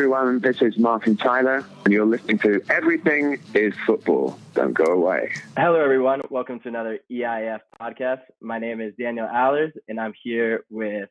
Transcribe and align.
everyone. 0.00 0.40
This 0.40 0.62
is 0.62 0.78
Martin 0.78 1.14
Tyler, 1.14 1.62
and 1.84 1.92
you're 1.92 2.06
listening 2.06 2.38
to 2.38 2.62
Everything 2.70 3.38
is 3.52 3.74
Football. 3.84 4.38
Don't 4.54 4.72
go 4.72 4.86
away. 4.86 5.30
Hello, 5.58 5.78
everyone. 5.78 6.22
Welcome 6.30 6.58
to 6.60 6.68
another 6.68 7.00
EIF 7.12 7.58
podcast. 7.78 8.22
My 8.40 8.58
name 8.58 8.80
is 8.80 8.94
Daniel 8.98 9.28
Allers, 9.30 9.74
and 9.88 10.00
I'm 10.00 10.14
here 10.22 10.64
with 10.70 11.10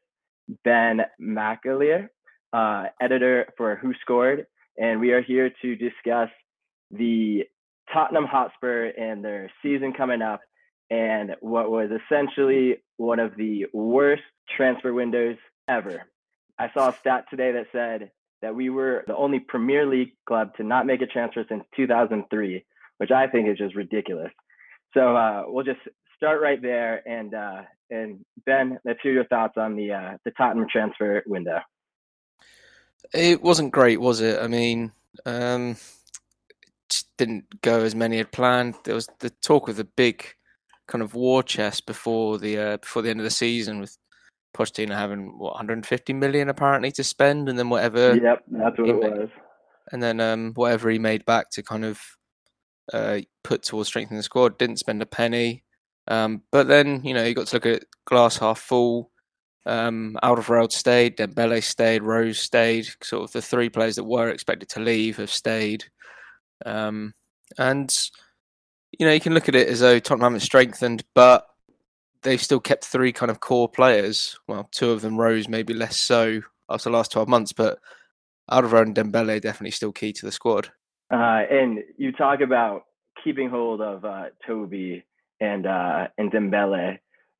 Ben 0.63 1.01
McAleer, 1.21 2.09
uh, 2.51 2.85
editor 2.99 3.53
for 3.57 3.79
WhoScored, 3.79 4.47
and 4.75 4.99
we 4.99 5.11
are 5.11 5.21
here 5.21 5.51
to 5.61 5.75
discuss 5.75 6.29
the 6.89 7.43
Tottenham 7.93 8.25
Hotspur 8.25 8.87
and 8.97 9.23
their 9.23 9.51
season 9.61 9.93
coming 9.93 10.23
up 10.23 10.41
and 10.89 11.35
what 11.41 11.69
was 11.69 11.91
essentially 11.91 12.77
one 12.97 13.19
of 13.19 13.35
the 13.37 13.67
worst 13.71 14.23
transfer 14.57 14.91
windows 14.91 15.37
ever. 15.67 16.07
I 16.57 16.71
saw 16.73 16.89
a 16.89 16.93
stat 16.93 17.25
today 17.29 17.51
that 17.51 17.67
said 17.71 18.09
that 18.41 18.55
we 18.55 18.69
were 18.69 19.03
the 19.07 19.15
only 19.15 19.39
Premier 19.39 19.85
League 19.85 20.13
club 20.27 20.55
to 20.57 20.63
not 20.63 20.85
make 20.85 21.01
a 21.01 21.07
transfer 21.07 21.45
since 21.47 21.63
2003, 21.75 22.65
which 22.97 23.11
I 23.11 23.27
think 23.27 23.49
is 23.49 23.57
just 23.57 23.75
ridiculous. 23.75 24.31
So 24.93 25.15
uh, 25.15 25.43
we'll 25.47 25.65
just 25.65 25.81
start 26.15 26.41
right 26.41 26.61
there, 26.61 27.07
and 27.07 27.33
uh, 27.33 27.61
and 27.89 28.23
Ben, 28.45 28.79
let's 28.85 28.99
hear 29.01 29.13
your 29.13 29.25
thoughts 29.25 29.53
on 29.57 29.75
the 29.75 29.91
uh, 29.91 30.17
the 30.25 30.31
Tottenham 30.31 30.67
transfer 30.71 31.23
window. 31.27 31.59
It 33.13 33.41
wasn't 33.41 33.71
great, 33.71 34.01
was 34.01 34.21
it? 34.21 34.41
I 34.41 34.47
mean, 34.47 34.91
um, 35.25 35.77
didn't 37.19 37.61
go 37.61 37.81
as 37.81 37.93
many 37.93 38.17
had 38.17 38.31
planned. 38.31 38.75
There 38.83 38.95
was 38.95 39.09
the 39.19 39.29
talk 39.29 39.67
of 39.67 39.75
the 39.75 39.83
big 39.83 40.25
kind 40.87 41.01
of 41.03 41.13
war 41.13 41.43
chest 41.43 41.85
before 41.85 42.37
the 42.39 42.57
uh, 42.57 42.77
before 42.77 43.01
the 43.01 43.09
end 43.09 43.19
of 43.19 43.25
the 43.25 43.29
season 43.29 43.79
with 43.79 43.97
Pochettino 44.59 44.95
having 44.95 45.37
what 45.37 45.53
150 45.53 46.13
million 46.13 46.49
apparently 46.49 46.91
to 46.93 47.03
spend, 47.03 47.47
and 47.47 47.57
then 47.57 47.69
whatever. 47.69 48.15
Yep, 48.15 48.43
that's 48.47 48.77
what 48.77 48.89
it 48.89 48.99
made, 48.99 49.17
was. 49.17 49.29
And 49.91 50.03
then 50.03 50.19
um, 50.19 50.51
whatever 50.55 50.89
he 50.89 50.99
made 50.99 51.25
back 51.25 51.49
to 51.51 51.63
kind 51.63 51.85
of 51.85 52.01
uh, 52.93 53.19
put 53.43 53.63
towards 53.63 53.87
strengthening 53.87 54.17
the 54.17 54.23
squad. 54.23 54.57
Didn't 54.57 54.79
spend 54.79 55.01
a 55.01 55.05
penny. 55.05 55.63
Um, 56.07 56.43
but 56.51 56.67
then 56.67 57.01
you 57.03 57.13
know 57.13 57.23
you 57.23 57.33
got 57.33 57.47
to 57.47 57.55
look 57.55 57.65
at 57.65 57.83
glass 58.05 58.37
half 58.37 58.59
full. 58.59 59.11
Um, 59.65 60.17
Alderweireld 60.23 60.71
stayed, 60.71 61.17
Dembele 61.17 61.63
stayed, 61.63 62.01
Rose 62.01 62.39
stayed. 62.39 62.87
Sort 63.03 63.23
of 63.23 63.31
the 63.31 63.41
three 63.41 63.69
players 63.69 63.95
that 63.95 64.03
were 64.03 64.29
expected 64.29 64.69
to 64.69 64.79
leave 64.79 65.17
have 65.17 65.31
stayed. 65.31 65.85
Um, 66.65 67.13
and 67.57 67.95
you 68.97 69.05
know 69.05 69.13
you 69.13 69.19
can 69.19 69.33
look 69.33 69.47
at 69.47 69.55
it 69.55 69.67
as 69.67 69.79
though 69.79 69.99
Tottenham 69.99 70.33
haven't 70.33 70.39
strengthened, 70.41 71.03
but 71.13 71.45
they've 72.23 72.41
still 72.41 72.59
kept 72.59 72.85
three 72.85 73.11
kind 73.11 73.29
of 73.29 73.39
core 73.39 73.69
players. 73.69 74.37
Well, 74.47 74.67
two 74.71 74.91
of 74.91 75.01
them 75.01 75.17
Rose, 75.17 75.47
maybe 75.47 75.73
less 75.73 75.99
so 75.99 76.41
after 76.69 76.89
the 76.89 76.95
last 76.95 77.11
12 77.11 77.27
months, 77.27 77.53
but 77.53 77.79
Alderweireld 78.49 78.83
and 78.83 78.95
Dembele 78.95 79.41
definitely 79.41 79.71
still 79.71 79.91
key 79.91 80.13
to 80.13 80.25
the 80.25 80.31
squad. 80.31 80.69
Uh, 81.11 81.41
and 81.49 81.79
you 81.97 82.11
talk 82.11 82.41
about 82.41 82.83
keeping 83.23 83.49
hold 83.49 83.81
of 83.81 84.05
uh, 84.05 84.25
Toby 84.45 85.03
and 85.39 85.65
uh, 85.65 86.07
and 86.17 86.31
Dembele, 86.31 86.97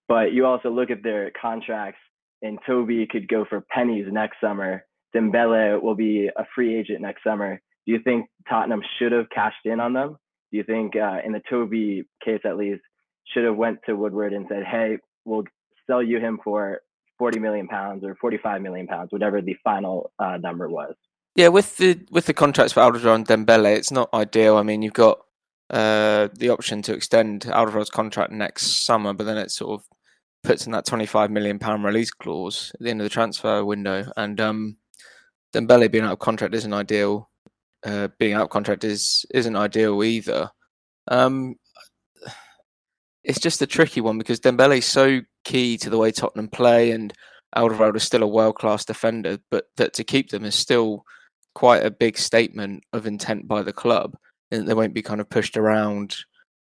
but 0.08 0.34
you 0.34 0.46
also 0.46 0.70
look 0.70 0.90
at 0.90 1.04
their 1.04 1.32
contracts, 1.40 2.00
and 2.42 2.58
Toby 2.66 3.08
could 3.10 3.28
go 3.28 3.46
for 3.48 3.62
pennies 3.62 4.08
next 4.10 4.38
summer. 4.42 4.86
Dembele 5.16 5.82
will 5.82 5.96
be 5.96 6.30
a 6.36 6.46
free 6.56 6.78
agent 6.78 7.02
next 7.02 7.24
summer. 7.24 7.62
Do 7.86 7.94
you 7.94 8.00
think 8.04 8.28
Tottenham 8.48 8.82
should 8.98 9.12
have 9.12 9.30
cashed 9.34 9.66
in 9.66 9.80
on 9.80 9.94
them? 9.94 10.18
Do 10.52 10.58
you 10.58 10.64
think, 10.64 10.96
uh, 10.96 11.18
in 11.26 11.32
the 11.32 11.42
Toby 11.50 12.04
case 12.24 12.42
at 12.46 12.58
least, 12.58 12.82
should 13.26 13.46
have 13.46 13.56
went 13.56 13.80
to 13.86 13.94
Woodward 13.94 14.34
and 14.34 14.46
said, 14.50 14.64
"Hey, 14.64 14.98
we'll 15.26 15.44
sell 15.88 16.02
you 16.02 16.20
him 16.20 16.40
for 16.44 16.82
40 17.18 17.40
million 17.40 17.68
pounds 17.68 18.04
or 18.04 18.16
45 18.16 18.62
million 18.62 18.88
pounds, 18.88 19.12
whatever 19.12 19.42
the 19.42 19.56
final 19.64 20.12
uh, 20.20 20.38
number 20.38 20.68
was." 20.70 20.96
Yeah, 21.36 21.50
with 21.50 21.78
the 21.78 22.00
with 22.12 22.26
the 22.26 22.34
contracts 22.34 22.74
for 22.74 22.82
Alderweireld 22.82 23.16
and 23.16 23.28
Dembele, 23.28 23.76
it's 23.76 23.92
not 23.92 24.14
ideal. 24.14 24.58
I 24.58 24.64
mean, 24.64 24.82
you've 24.82 24.94
got 24.94 25.20
uh, 25.70 26.30
the 26.34 26.50
option 26.50 26.82
to 26.84 26.94
extend 26.94 27.44
Alderweireld's 27.44 27.90
contract 27.90 28.32
next 28.32 28.86
summer, 28.86 29.14
but 29.14 29.26
then 29.26 29.38
it 29.38 29.52
sort 29.52 29.80
of 29.80 29.86
puts 30.44 30.66
in 30.66 30.72
that 30.72 30.86
25 30.86 31.30
million 31.30 31.60
pound 31.60 31.84
release 31.84 32.12
clause 32.12 32.72
at 32.74 32.82
the 32.82 32.90
end 32.90 33.02
of 33.02 33.06
the 33.06 33.10
transfer 33.10 33.64
window, 33.64 34.12
and 34.18 34.42
um, 34.42 34.78
Dembele 35.54 35.92
being 35.92 36.04
out 36.04 36.14
of 36.14 36.20
contract 36.20 36.56
isn't 36.56 36.74
ideal. 36.74 37.30
Uh, 37.86 38.10
being 38.18 38.34
out 38.34 38.44
of 38.44 38.50
contract 38.50 38.84
is 38.84 39.26
isn't 39.34 39.56
ideal 39.56 40.04
either. 40.04 40.50
Um, 41.08 41.56
it's 43.30 43.40
just 43.40 43.62
a 43.62 43.68
tricky 43.68 44.02
one 44.02 44.18
because 44.18 44.40
Dembele 44.40 44.80
is 44.80 44.86
so 44.86 45.22
key 45.44 45.78
to 45.78 45.90
the 45.92 46.00
way 46.00 46.12
Tottenham 46.12 46.48
play, 46.48 46.90
and 46.90 47.14
Alderweireld 47.56 47.96
is 47.96 48.04
still 48.04 48.24
a 48.24 48.28
world 48.28 48.56
class 48.56 48.84
defender, 48.84 49.38
but 49.52 49.66
that 49.78 49.94
to 49.94 50.04
keep 50.04 50.32
them 50.32 50.44
is 50.44 50.56
still 50.56 51.06
quite 51.54 51.86
a 51.86 51.92
big 51.92 52.18
statement 52.18 52.84
of 52.92 53.06
intent 53.06 53.48
by 53.48 53.62
the 53.62 53.72
club, 53.72 54.18
and 54.50 54.68
they 54.68 54.74
won't 54.74 54.96
be 54.96 55.04
kind 55.04 55.22
of 55.22 55.30
pushed 55.30 55.58
around 55.58 56.18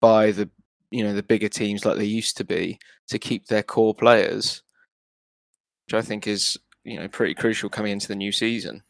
by 0.02 0.31
the 0.31 0.50
you 0.92 1.02
know 1.02 1.14
the 1.14 1.24
bigger 1.24 1.47
teams 1.47 1.86
like 1.86 1.97
they 1.97 2.03
used 2.03 2.36
to 2.36 2.44
be 2.44 2.78
to 3.08 3.18
keep 3.18 3.46
their 3.46 3.64
core 3.64 3.96
players, 3.96 4.62
which 5.86 5.94
I 5.94 6.02
think 6.02 6.28
is 6.28 6.58
you 6.84 7.00
know 7.00 7.08
pretty 7.08 7.36
crucial 7.36 7.70
coming 7.70 7.94
into 7.94 8.09
the 8.09 8.16
new 8.16 8.34
season. 8.34 8.84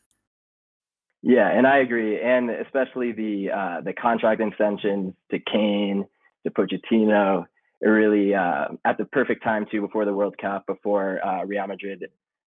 Yeah, 1.22 1.52
and 1.52 1.68
I 1.68 1.78
agree, 1.78 2.20
and 2.20 2.50
especially 2.50 3.12
the 3.12 3.52
uh, 3.52 3.82
the 3.82 3.94
contract 3.94 4.42
extensions 4.42 5.14
to 5.30 5.38
Kane 5.38 6.08
to 6.48 6.50
Pochettino. 6.50 7.46
Really 7.82 8.34
uh, 8.34 8.70
at 8.84 8.98
the 8.98 9.06
perfect 9.06 9.44
time 9.44 9.66
too 9.72 9.82
before 9.82 10.06
the 10.06 10.14
World 10.14 10.36
Cup, 10.38 10.66
before 10.68 11.26
uh, 11.26 11.46
Real 11.46 11.68
Madrid 11.68 12.06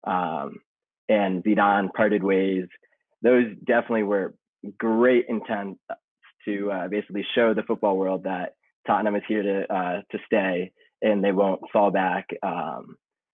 um, 0.05 0.55
and 1.07 1.43
Zidane 1.43 1.93
parted 1.93 2.23
ways. 2.23 2.65
Those 3.21 3.47
definitely 3.65 4.03
were 4.03 4.33
great 4.77 5.25
intent 5.29 5.77
to 6.45 6.71
uh, 6.71 6.87
basically 6.87 7.25
show 7.35 7.53
the 7.53 7.63
football 7.63 7.97
world 7.97 8.23
that 8.23 8.55
Tottenham 8.87 9.15
is 9.15 9.23
here 9.27 9.43
to 9.43 9.73
uh, 9.73 10.01
to 10.11 10.17
stay 10.25 10.71
and 11.01 11.23
they 11.23 11.31
won't 11.31 11.61
fall 11.71 11.91
back 11.91 12.27
um, 12.43 12.95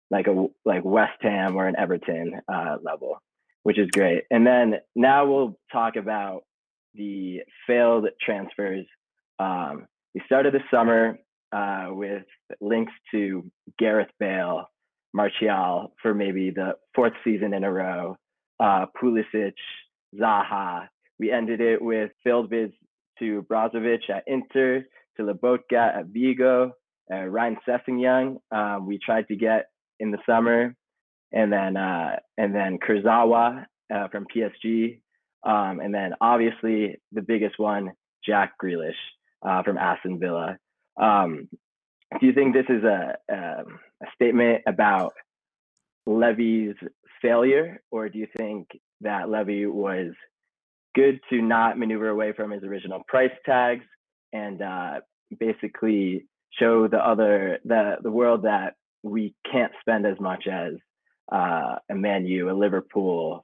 like 0.09 0.27
a 0.27 0.47
like 0.65 0.83
West 0.83 1.21
Ham 1.21 1.55
or 1.55 1.67
an 1.67 1.75
Everton 1.77 2.41
uh, 2.51 2.77
level, 2.81 3.21
which 3.63 3.79
is 3.79 3.89
great. 3.91 4.23
And 4.31 4.45
then 4.45 4.75
now 4.95 5.25
we'll 5.25 5.57
talk 5.71 5.95
about 5.95 6.43
the 6.93 7.41
failed 7.67 8.07
transfers. 8.21 8.85
Um, 9.39 9.87
we 10.13 10.21
started 10.25 10.53
the 10.53 10.59
summer 10.69 11.17
uh, 11.51 11.87
with 11.89 12.23
links 12.59 12.93
to 13.11 13.49
Gareth 13.77 14.11
Bale, 14.19 14.65
Martial 15.13 15.93
for 16.01 16.13
maybe 16.13 16.51
the 16.51 16.73
fourth 16.95 17.13
season 17.23 17.53
in 17.53 17.63
a 17.63 17.71
row, 17.71 18.17
uh, 18.59 18.85
Pulisic, 19.01 19.53
Zaha. 20.19 20.87
We 21.19 21.31
ended 21.31 21.61
it 21.61 21.81
with 21.81 22.11
failed 22.23 22.49
bids 22.49 22.73
to 23.19 23.45
Brozovic 23.49 24.09
at 24.09 24.23
Inter, 24.27 24.85
to 25.17 25.23
Lobotka 25.23 25.97
at 25.97 26.07
Vigo, 26.07 26.71
uh, 27.11 27.25
Ryan 27.25 27.57
Sessegnon. 27.67 28.37
Um, 28.51 28.87
we 28.87 28.97
tried 28.97 29.27
to 29.27 29.35
get 29.35 29.65
in 29.99 30.11
the 30.11 30.17
summer, 30.25 30.75
and 31.31 31.51
then 31.51 31.77
uh, 31.77 32.17
and 32.37 32.55
then 32.55 32.79
Kurzawa 32.79 33.65
uh, 33.93 34.07
from 34.07 34.25
PSG, 34.33 35.01
um, 35.45 35.79
and 35.79 35.93
then 35.93 36.13
obviously 36.21 36.97
the 37.11 37.21
biggest 37.21 37.59
one, 37.59 37.91
Jack 38.25 38.53
Grealish 38.63 38.93
uh, 39.45 39.63
from 39.63 39.77
Aston 39.77 40.19
Villa. 40.19 40.57
Um, 40.99 41.47
do 42.19 42.25
you 42.25 42.33
think 42.33 42.53
this 42.53 42.65
is 42.69 42.83
a, 42.83 43.15
a, 43.29 43.35
a 43.35 44.05
statement 44.15 44.63
about 44.67 45.13
Levy's 46.05 46.75
failure, 47.21 47.81
or 47.91 48.09
do 48.09 48.17
you 48.17 48.27
think 48.35 48.67
that 49.01 49.29
Levy 49.29 49.65
was 49.65 50.13
good 50.93 51.19
to 51.29 51.41
not 51.41 51.77
maneuver 51.77 52.09
away 52.09 52.33
from 52.33 52.51
his 52.51 52.63
original 52.63 53.01
price 53.07 53.31
tags 53.45 53.85
and 54.33 54.61
uh, 54.61 54.99
basically 55.39 56.25
show 56.59 56.87
the 56.87 56.97
other 56.97 57.59
the 57.63 57.95
the 58.03 58.11
world 58.11 58.43
that 58.43 58.73
we 59.03 59.33
can't 59.49 59.71
spend 59.79 60.05
as 60.05 60.19
much 60.19 60.47
as 60.47 60.73
uh, 61.31 61.75
a 61.89 61.95
Man 61.95 62.25
U, 62.25 62.51
a 62.51 62.53
Liverpool, 62.53 63.41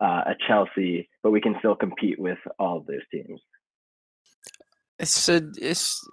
uh, 0.00 0.22
a 0.26 0.34
Chelsea, 0.46 1.08
but 1.22 1.30
we 1.30 1.40
can 1.40 1.54
still 1.58 1.74
compete 1.74 2.18
with 2.18 2.38
all 2.58 2.78
of 2.78 2.86
those 2.86 3.06
teams? 3.12 3.40
It's 4.98 5.28
a 5.28 5.42
it's 5.56 6.04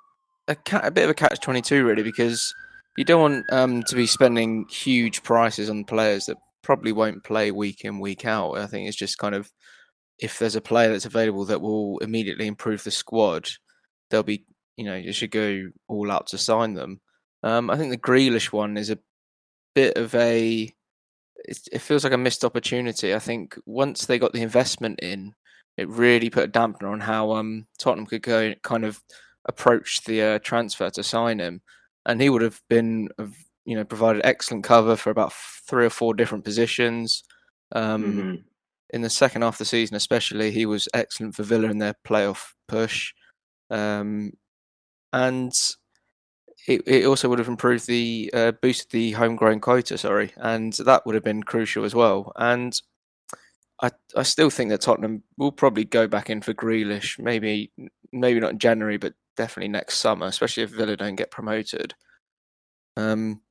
a, 0.47 0.57
a 0.73 0.91
bit 0.91 1.03
of 1.03 1.09
a 1.09 1.13
catch 1.13 1.39
twenty 1.39 1.61
two 1.61 1.85
really 1.85 2.03
because 2.03 2.53
you 2.97 3.03
don't 3.03 3.21
want 3.21 3.53
um, 3.53 3.83
to 3.83 3.95
be 3.95 4.07
spending 4.07 4.65
huge 4.69 5.23
prices 5.23 5.69
on 5.69 5.83
players 5.83 6.27
that 6.27 6.37
probably 6.61 6.91
won't 6.91 7.23
play 7.23 7.51
week 7.51 7.83
in 7.83 7.99
week 7.99 8.25
out. 8.25 8.57
I 8.57 8.67
think 8.67 8.87
it's 8.87 8.97
just 8.97 9.17
kind 9.17 9.35
of 9.35 9.51
if 10.19 10.39
there's 10.39 10.55
a 10.55 10.61
player 10.61 10.89
that's 10.89 11.05
available 11.05 11.45
that 11.45 11.61
will 11.61 11.99
immediately 11.99 12.47
improve 12.47 12.83
the 12.83 12.91
squad, 12.91 13.49
they'll 14.09 14.23
be 14.23 14.45
you 14.77 14.85
know 14.85 14.95
you 14.95 15.11
should 15.11 15.31
go 15.31 15.63
all 15.87 16.11
out 16.11 16.27
to 16.27 16.37
sign 16.37 16.73
them. 16.73 17.01
Um, 17.43 17.69
I 17.69 17.77
think 17.77 17.91
the 17.91 17.97
Grealish 17.97 18.51
one 18.51 18.77
is 18.77 18.89
a 18.89 18.99
bit 19.75 19.97
of 19.97 20.15
a 20.15 20.73
it 21.47 21.79
feels 21.79 22.03
like 22.03 22.13
a 22.13 22.17
missed 22.17 22.43
opportunity. 22.43 23.13
I 23.13 23.19
think 23.19 23.57
once 23.65 24.05
they 24.05 24.17
got 24.17 24.33
the 24.33 24.41
investment 24.41 24.99
in, 25.01 25.35
it 25.77 25.87
really 25.89 26.29
put 26.29 26.45
a 26.45 26.51
dampener 26.51 26.91
on 26.91 27.01
how 27.01 27.33
um, 27.33 27.67
Tottenham 27.77 28.07
could 28.07 28.23
go 28.23 28.53
kind 28.63 28.83
of 28.83 28.99
approach 29.45 30.03
the 30.03 30.21
uh, 30.21 30.39
transfer 30.39 30.89
to 30.89 31.03
sign 31.03 31.39
him, 31.39 31.61
and 32.05 32.21
he 32.21 32.29
would 32.29 32.41
have 32.41 32.61
been 32.69 33.09
you 33.65 33.75
know 33.75 33.83
provided 33.83 34.21
excellent 34.25 34.63
cover 34.63 34.95
for 34.95 35.09
about 35.09 35.33
three 35.33 35.85
or 35.85 35.89
four 35.89 36.13
different 36.13 36.43
positions. 36.43 37.23
Um, 37.71 38.03
mm-hmm. 38.03 38.35
in 38.91 39.01
the 39.01 39.09
second 39.09 39.41
half 39.41 39.55
of 39.55 39.59
the 39.59 39.65
season, 39.65 39.95
especially, 39.95 40.51
he 40.51 40.65
was 40.65 40.87
excellent 40.93 41.35
for 41.35 41.43
Villa 41.43 41.69
in 41.69 41.79
their 41.79 41.95
playoff 42.07 42.53
push, 42.67 43.13
um, 43.69 44.33
and 45.11 45.53
it, 46.67 46.81
it 46.87 47.05
also 47.05 47.29
would 47.29 47.39
have 47.39 47.47
improved 47.47 47.87
the 47.87 48.29
uh, 48.33 48.51
boosted 48.51 48.91
the 48.91 49.11
homegrown 49.11 49.59
quota. 49.59 49.97
Sorry, 49.97 50.31
and 50.37 50.73
that 50.73 51.05
would 51.05 51.15
have 51.15 51.23
been 51.23 51.43
crucial 51.43 51.85
as 51.85 51.95
well. 51.95 52.31
And 52.35 52.79
I 53.81 53.91
I 54.15 54.23
still 54.23 54.49
think 54.49 54.69
that 54.69 54.81
Tottenham 54.81 55.23
will 55.37 55.51
probably 55.51 55.85
go 55.85 56.07
back 56.07 56.29
in 56.29 56.41
for 56.41 56.53
Grealish, 56.53 57.19
maybe 57.19 57.71
maybe 58.11 58.39
not 58.39 58.53
in 58.53 58.59
January, 58.59 58.97
but 58.97 59.13
definitely 59.35 59.69
next 59.69 59.99
summer, 59.99 60.27
especially 60.27 60.63
if 60.63 60.71
Villa 60.71 60.95
don't 60.95 61.15
get 61.15 61.31
promoted. 61.31 61.93
Um, 62.97 63.41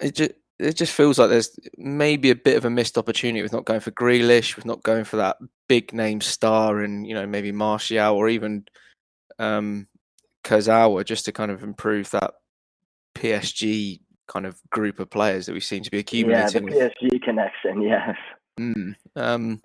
it 0.00 0.14
just 0.14 0.32
it 0.58 0.74
just 0.74 0.92
feels 0.92 1.18
like 1.18 1.28
there's 1.28 1.58
maybe 1.76 2.30
a 2.30 2.36
bit 2.36 2.56
of 2.56 2.64
a 2.64 2.70
missed 2.70 2.96
opportunity 2.96 3.42
with 3.42 3.52
not 3.52 3.66
going 3.66 3.80
for 3.80 3.90
Grealish, 3.90 4.56
with 4.56 4.64
not 4.64 4.82
going 4.82 5.04
for 5.04 5.16
that 5.16 5.36
big 5.68 5.92
name 5.92 6.20
star, 6.20 6.80
and 6.80 7.06
you 7.06 7.14
know 7.14 7.26
maybe 7.26 7.52
Martial 7.52 8.14
or 8.14 8.28
even 8.28 8.64
um, 9.38 9.86
Kurzawa, 10.44 11.04
just 11.04 11.24
to 11.26 11.32
kind 11.32 11.50
of 11.50 11.62
improve 11.62 12.10
that 12.10 12.34
PSG 13.16 14.00
kind 14.28 14.46
of 14.46 14.58
group 14.70 14.98
of 14.98 15.10
players 15.10 15.46
that 15.46 15.52
we 15.52 15.60
seem 15.60 15.82
to 15.82 15.90
be 15.90 15.98
accumulating. 15.98 16.68
Yeah, 16.68 16.88
the 16.88 17.08
PSG 17.10 17.22
connection, 17.22 17.82
yes. 17.82 18.16
Mm, 18.58 18.94
um, 19.14 19.60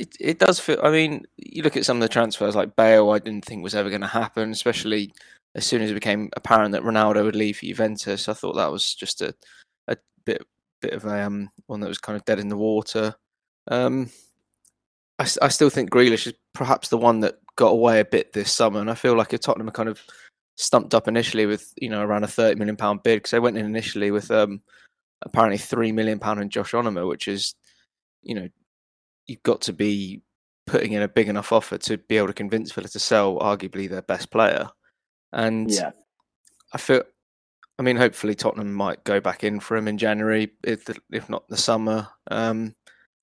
it 0.00 0.16
it 0.18 0.38
does 0.38 0.58
feel. 0.58 0.80
I 0.82 0.90
mean, 0.90 1.24
you 1.36 1.62
look 1.62 1.76
at 1.76 1.84
some 1.84 1.98
of 1.98 2.00
the 2.00 2.08
transfers 2.08 2.56
like 2.56 2.76
Bale. 2.76 3.10
I 3.10 3.18
didn't 3.18 3.44
think 3.44 3.62
was 3.62 3.74
ever 3.74 3.90
going 3.90 4.00
to 4.00 4.06
happen, 4.06 4.50
especially 4.50 5.12
as 5.54 5.66
soon 5.66 5.82
as 5.82 5.90
it 5.90 5.94
became 5.94 6.30
apparent 6.36 6.72
that 6.72 6.82
Ronaldo 6.82 7.24
would 7.24 7.36
leave 7.36 7.60
Juventus. 7.62 8.28
I 8.28 8.32
thought 8.32 8.54
that 8.56 8.72
was 8.72 8.94
just 8.94 9.20
a 9.20 9.34
a 9.88 9.96
bit 10.24 10.42
bit 10.80 10.94
of 10.94 11.04
a 11.04 11.26
um, 11.26 11.50
one 11.66 11.80
that 11.80 11.88
was 11.88 11.98
kind 11.98 12.16
of 12.16 12.24
dead 12.24 12.38
in 12.38 12.48
the 12.48 12.56
water. 12.56 13.14
Um, 13.70 14.10
I, 15.18 15.24
I 15.42 15.48
still 15.48 15.70
think 15.70 15.90
Grealish 15.90 16.26
is 16.26 16.34
perhaps 16.54 16.88
the 16.88 16.96
one 16.96 17.20
that 17.20 17.36
got 17.56 17.72
away 17.72 18.00
a 18.00 18.04
bit 18.04 18.32
this 18.32 18.52
summer, 18.52 18.80
and 18.80 18.90
I 18.90 18.94
feel 18.94 19.16
like 19.16 19.38
Tottenham 19.38 19.68
are 19.68 19.72
kind 19.72 19.88
of 19.88 20.00
stumped 20.56 20.94
up 20.94 21.08
initially 21.08 21.46
with 21.46 21.72
you 21.80 21.90
know 21.90 22.02
around 22.02 22.24
a 22.24 22.28
thirty 22.28 22.58
million 22.58 22.76
pound 22.76 23.02
bid 23.02 23.16
because 23.16 23.32
they 23.32 23.38
went 23.38 23.58
in 23.58 23.66
initially 23.66 24.10
with 24.10 24.30
um, 24.30 24.62
apparently 25.22 25.58
three 25.58 25.92
million 25.92 26.18
pound 26.18 26.40
in 26.40 26.48
Josh 26.48 26.72
Onomah, 26.72 27.06
which 27.06 27.28
is 27.28 27.54
you 28.22 28.34
know 28.34 28.48
you've 29.30 29.42
got 29.44 29.60
to 29.62 29.72
be 29.72 30.22
putting 30.66 30.92
in 30.92 31.02
a 31.02 31.08
big 31.08 31.28
enough 31.28 31.52
offer 31.52 31.78
to 31.78 31.96
be 31.96 32.16
able 32.16 32.26
to 32.26 32.32
convince 32.32 32.72
Villa 32.72 32.88
to 32.88 32.98
sell 32.98 33.38
arguably 33.38 33.88
their 33.88 34.02
best 34.02 34.30
player. 34.30 34.68
And 35.32 35.70
yeah. 35.70 35.92
I 36.74 36.78
feel, 36.78 37.02
I 37.78 37.82
mean, 37.82 37.96
hopefully 37.96 38.34
Tottenham 38.34 38.72
might 38.72 39.04
go 39.04 39.20
back 39.20 39.44
in 39.44 39.60
for 39.60 39.76
him 39.76 39.86
in 39.86 39.98
January, 39.98 40.50
if, 40.64 40.88
if 41.12 41.30
not 41.30 41.48
the 41.48 41.56
summer. 41.56 42.08
Um, 42.28 42.74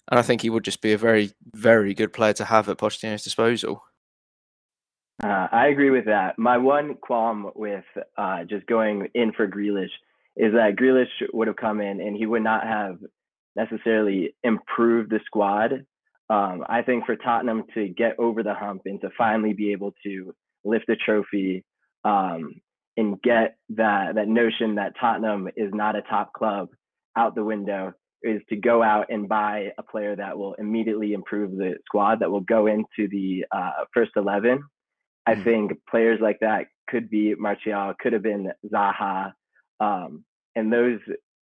and 0.09 0.17
I 0.17 0.21
think 0.21 0.41
he 0.41 0.49
would 0.49 0.63
just 0.63 0.81
be 0.81 0.93
a 0.93 0.97
very, 0.97 1.31
very 1.53 1.93
good 1.93 2.13
player 2.13 2.33
to 2.33 2.45
have 2.45 2.69
at 2.69 2.77
Pochettino's 2.77 3.23
disposal. 3.23 3.83
Uh, 5.21 5.47
I 5.51 5.67
agree 5.67 5.89
with 5.89 6.05
that. 6.05 6.39
My 6.39 6.57
one 6.57 6.95
qualm 6.95 7.51
with 7.53 7.83
uh, 8.17 8.45
just 8.45 8.65
going 8.67 9.09
in 9.13 9.33
for 9.33 9.45
Grealish 9.45 9.91
is 10.37 10.53
that 10.53 10.77
Grealish 10.77 11.07
would 11.33 11.47
have 11.47 11.57
come 11.57 11.81
in 11.81 11.99
and 11.99 12.15
he 12.15 12.25
would 12.25 12.43
not 12.43 12.65
have 12.65 12.99
necessarily 13.57 14.35
improved 14.43 15.09
the 15.09 15.19
squad. 15.25 15.85
Um, 16.29 16.63
I 16.67 16.81
think 16.81 17.05
for 17.05 17.15
Tottenham 17.15 17.63
to 17.73 17.87
get 17.87 18.19
over 18.19 18.43
the 18.43 18.53
hump 18.53 18.81
and 18.85 18.99
to 19.01 19.09
finally 19.17 19.53
be 19.53 19.71
able 19.71 19.93
to 20.03 20.33
lift 20.65 20.89
a 20.89 20.95
trophy 20.95 21.63
um, 22.03 22.61
and 22.97 23.21
get 23.21 23.57
that 23.69 24.15
that 24.15 24.27
notion 24.27 24.75
that 24.75 24.93
Tottenham 24.99 25.47
is 25.55 25.71
not 25.73 25.95
a 25.95 26.01
top 26.01 26.33
club 26.33 26.69
out 27.15 27.35
the 27.35 27.43
window 27.43 27.93
is 28.23 28.41
to 28.49 28.55
go 28.55 28.83
out 28.83 29.07
and 29.09 29.29
buy 29.29 29.71
a 29.77 29.83
player 29.83 30.15
that 30.15 30.37
will 30.37 30.53
immediately 30.55 31.13
improve 31.13 31.51
the 31.51 31.75
squad 31.85 32.19
that 32.19 32.31
will 32.31 32.41
go 32.41 32.67
into 32.67 33.07
the 33.09 33.45
uh, 33.51 33.85
first 33.93 34.11
11. 34.15 34.63
I 35.25 35.35
mm. 35.35 35.43
think 35.43 35.71
players 35.89 36.19
like 36.21 36.39
that 36.41 36.67
could 36.89 37.09
be 37.09 37.35
Martial, 37.35 37.93
could 37.99 38.13
have 38.13 38.23
been 38.23 38.51
Zaha, 38.73 39.33
um, 39.79 40.23
and 40.55 40.71
those 40.71 40.99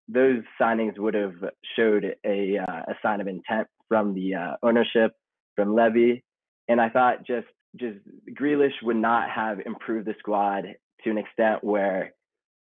those 0.08 0.42
signings 0.60 0.98
would 0.98 1.14
have 1.14 1.34
showed 1.76 2.16
a 2.26 2.58
uh, 2.58 2.82
a 2.88 2.94
sign 3.02 3.20
of 3.20 3.28
intent 3.28 3.68
from 3.88 4.14
the 4.14 4.34
uh, 4.34 4.56
ownership, 4.62 5.12
from 5.56 5.74
Levy, 5.74 6.24
and 6.68 6.80
I 6.80 6.88
thought 6.88 7.26
just 7.26 7.46
just 7.76 7.98
Grealish 8.38 8.74
would 8.82 8.96
not 8.96 9.30
have 9.30 9.60
improved 9.64 10.06
the 10.06 10.14
squad 10.18 10.64
to 11.02 11.10
an 11.10 11.18
extent 11.18 11.62
where 11.62 12.14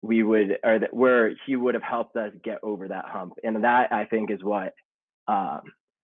we 0.01 0.23
would 0.23 0.57
or 0.63 0.79
that 0.79 0.93
where 0.93 1.35
he 1.45 1.55
would 1.55 1.73
have 1.73 1.83
helped 1.83 2.15
us 2.15 2.31
get 2.43 2.59
over 2.63 2.87
that 2.87 3.05
hump, 3.05 3.33
and 3.43 3.63
that 3.63 3.91
I 3.91 4.05
think 4.05 4.31
is 4.31 4.43
what 4.43 4.73
um, 5.27 5.61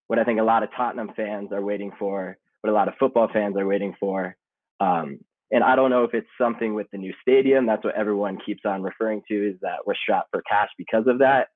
what 0.07 0.19
I 0.19 0.23
think 0.23 0.39
a 0.39 0.43
lot 0.43 0.63
of 0.63 0.69
Tottenham 0.75 1.11
fans 1.15 1.51
are 1.51 1.61
waiting 1.61 1.91
for, 1.97 2.37
what 2.61 2.69
a 2.69 2.73
lot 2.73 2.87
of 2.87 2.95
football 2.99 3.29
fans 3.31 3.55
are 3.57 3.67
waiting 3.67 3.95
for. 3.99 4.35
Um, 4.79 5.19
and 5.51 5.63
I 5.63 5.75
don't 5.75 5.89
know 5.89 6.05
if 6.05 6.13
it's 6.13 6.27
something 6.39 6.73
with 6.73 6.87
the 6.91 6.97
new 6.97 7.13
stadium. 7.21 7.65
That's 7.65 7.83
what 7.83 7.95
everyone 7.95 8.37
keeps 8.45 8.61
on 8.65 8.81
referring 8.81 9.21
to 9.27 9.49
is 9.49 9.55
that 9.61 9.85
we're 9.85 9.95
strapped 9.95 10.29
for 10.31 10.41
cash 10.49 10.69
because 10.77 11.05
of 11.07 11.19
that. 11.19 11.47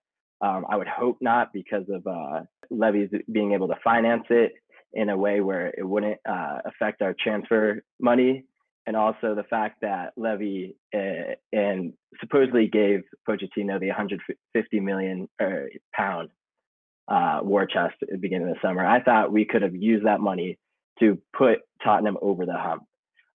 Um, 0.45 0.65
I 0.69 0.77
would 0.77 0.87
hope 0.87 1.17
not 1.21 1.51
because 1.53 1.85
of 1.89 2.05
uh, 2.05 2.41
Levy's 2.69 3.09
being 3.31 3.53
able 3.53 3.67
to 3.67 3.75
finance 3.83 4.25
it 4.29 4.53
in 4.93 5.09
a 5.09 5.17
way 5.17 5.41
where 5.41 5.67
it 5.75 5.83
wouldn't 5.83 6.19
uh, 6.27 6.59
affect 6.65 7.01
our 7.01 7.15
transfer 7.19 7.81
money. 7.99 8.45
And 8.85 8.95
also 8.95 9.33
the 9.33 9.45
fact 9.49 9.81
that 9.81 10.13
Levy 10.15 10.75
uh, 10.93 11.33
and 11.51 11.93
supposedly 12.19 12.67
gave 12.67 13.01
Pochettino 13.27 13.79
the 13.79 13.87
150 13.87 14.79
million 14.79 15.27
er, 15.41 15.67
pound 15.95 16.29
uh, 17.07 17.39
war 17.41 17.65
chest 17.65 17.95
at 18.03 18.09
the 18.11 18.17
beginning 18.17 18.49
of 18.49 18.53
the 18.53 18.67
summer. 18.67 18.85
I 18.85 19.01
thought 19.01 19.31
we 19.31 19.45
could 19.45 19.63
have 19.63 19.75
used 19.75 20.05
that 20.05 20.19
money 20.19 20.59
to 20.99 21.17
put 21.35 21.59
Tottenham 21.83 22.17
over 22.21 22.45
the 22.45 22.57
hump. 22.57 22.83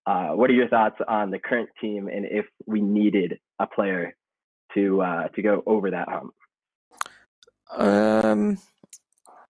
Uh, 0.06 0.28
what 0.28 0.48
are 0.48 0.54
your 0.54 0.68
thoughts 0.68 0.96
on 1.08 1.32
the 1.32 1.40
current 1.40 1.70
team 1.80 2.06
and 2.06 2.24
if 2.24 2.46
we 2.66 2.80
needed 2.80 3.40
a 3.58 3.66
player 3.66 4.14
to 4.74 5.02
uh, 5.02 5.28
to 5.28 5.42
go 5.42 5.64
over 5.66 5.90
that 5.90 6.08
hump? 6.08 6.32
Um, 7.76 8.58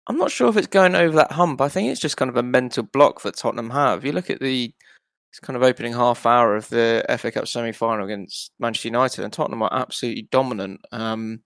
I'm 0.07 0.17
not 0.17 0.31
sure 0.31 0.49
if 0.49 0.57
it's 0.57 0.67
going 0.67 0.95
over 0.95 1.15
that 1.17 1.31
hump. 1.31 1.61
I 1.61 1.69
think 1.69 1.89
it's 1.89 2.01
just 2.01 2.17
kind 2.17 2.29
of 2.29 2.37
a 2.37 2.43
mental 2.43 2.83
block 2.83 3.21
that 3.21 3.37
Tottenham 3.37 3.69
have. 3.69 4.05
You 4.05 4.11
look 4.11 4.29
at 4.29 4.39
the 4.39 4.73
kind 5.41 5.55
of 5.55 5.63
opening 5.63 5.93
half 5.93 6.25
hour 6.25 6.55
of 6.55 6.67
the 6.69 7.05
FA 7.17 7.31
Cup 7.31 7.47
semi 7.47 7.71
final 7.71 8.05
against 8.05 8.51
Manchester 8.59 8.87
United, 8.87 9.23
and 9.23 9.31
Tottenham 9.31 9.61
are 9.61 9.73
absolutely 9.73 10.27
dominant. 10.31 10.81
Um, 10.91 11.41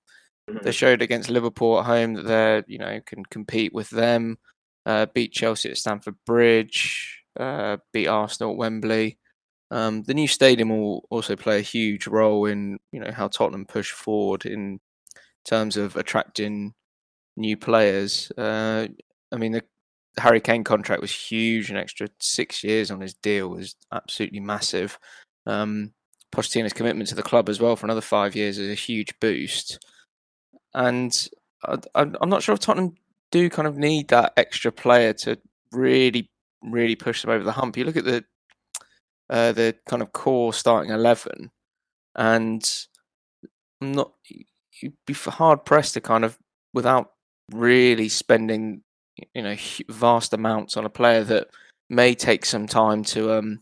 they 0.48 0.54
mm-hmm. 0.54 0.70
showed 0.72 1.02
against 1.02 1.30
Liverpool 1.30 1.80
at 1.80 1.86
home 1.86 2.14
that 2.14 2.24
they 2.24 2.64
you 2.68 2.80
know 2.80 3.00
can 3.06 3.24
compete 3.26 3.74
with 3.74 3.90
them. 3.90 4.38
Uh, 4.86 5.06
beat 5.14 5.32
Chelsea 5.32 5.70
at 5.70 5.78
Stamford 5.78 6.16
Bridge 6.26 7.24
uh, 7.40 7.78
beat 7.92 8.08
Arsenal 8.08 8.52
at 8.52 8.58
Wembley. 8.58 9.18
Um, 9.72 10.04
the 10.04 10.14
new 10.14 10.28
stadium 10.28 10.70
will 10.70 11.06
also 11.10 11.36
play 11.36 11.60
a 11.60 11.62
huge 11.62 12.08
role 12.08 12.46
in 12.46 12.80
you 12.92 13.00
know 13.00 13.12
how 13.12 13.28
Tottenham 13.28 13.66
push 13.66 13.92
forward 13.92 14.46
in 14.46 14.80
terms 15.46 15.78
of 15.78 15.96
attracting 15.96 16.74
new 17.36 17.58
players. 17.58 18.32
Uh, 18.38 18.88
I 19.32 19.36
mean, 19.38 19.54
the 19.54 19.64
Harry 20.18 20.42
Kane 20.42 20.64
contract 20.64 21.02
was 21.02 21.12
huge. 21.12 21.70
An 21.70 21.78
extra 21.78 22.08
six 22.20 22.64
years 22.64 22.92
on 22.92 23.02
his 23.02 23.14
deal 23.14 23.50
was 23.50 23.76
absolutely 23.92 24.40
massive. 24.40 25.00
Um, 25.46 25.94
Pochettino's 26.32 26.74
commitment 26.74 27.10
to 27.10 27.16
the 27.16 27.24
club 27.24 27.50
as 27.50 27.60
well 27.60 27.76
for 27.76 27.86
another 27.86 28.02
five 28.02 28.36
years 28.36 28.58
is 28.58 28.72
a 28.72 28.76
huge 28.76 29.20
boost. 29.20 29.86
And 30.74 31.28
I, 31.64 31.78
I'm 31.96 32.30
not 32.30 32.44
sure 32.44 32.54
if 32.54 32.60
Tottenham 32.60 32.96
do 33.32 33.50
kind 33.50 33.68
of 33.68 33.78
need 33.78 34.10
that 34.10 34.34
extra 34.38 34.72
player 34.72 35.14
to 35.14 35.38
really 35.72 36.30
really 36.64 36.96
push 36.96 37.22
them 37.22 37.32
over 37.32 37.44
the 37.44 37.52
hump. 37.52 37.78
You 37.78 37.84
look 37.84 37.98
at 37.98 38.06
the 38.06 38.24
uh, 39.30 39.52
the 39.52 39.76
kind 39.88 40.02
of 40.02 40.14
core 40.14 40.54
starting 40.54 40.92
eleven, 40.92 41.52
and 42.16 42.64
I'm 43.82 43.92
not 43.92 44.14
you'd 44.84 45.06
be 45.06 45.14
hard 45.14 45.66
pressed 45.66 45.94
to 45.94 46.02
kind 46.02 46.26
of 46.26 46.38
without 46.74 47.12
really 47.52 48.10
spending 48.10 48.82
you 49.34 49.42
know 49.42 49.56
vast 49.90 50.34
amounts 50.34 50.78
on 50.78 50.86
a 50.86 50.90
player 50.90 51.24
that 51.24 51.48
may 51.90 52.16
take 52.16 52.46
some 52.46 52.68
time 52.68 53.04
to 53.04 53.32
um, 53.32 53.62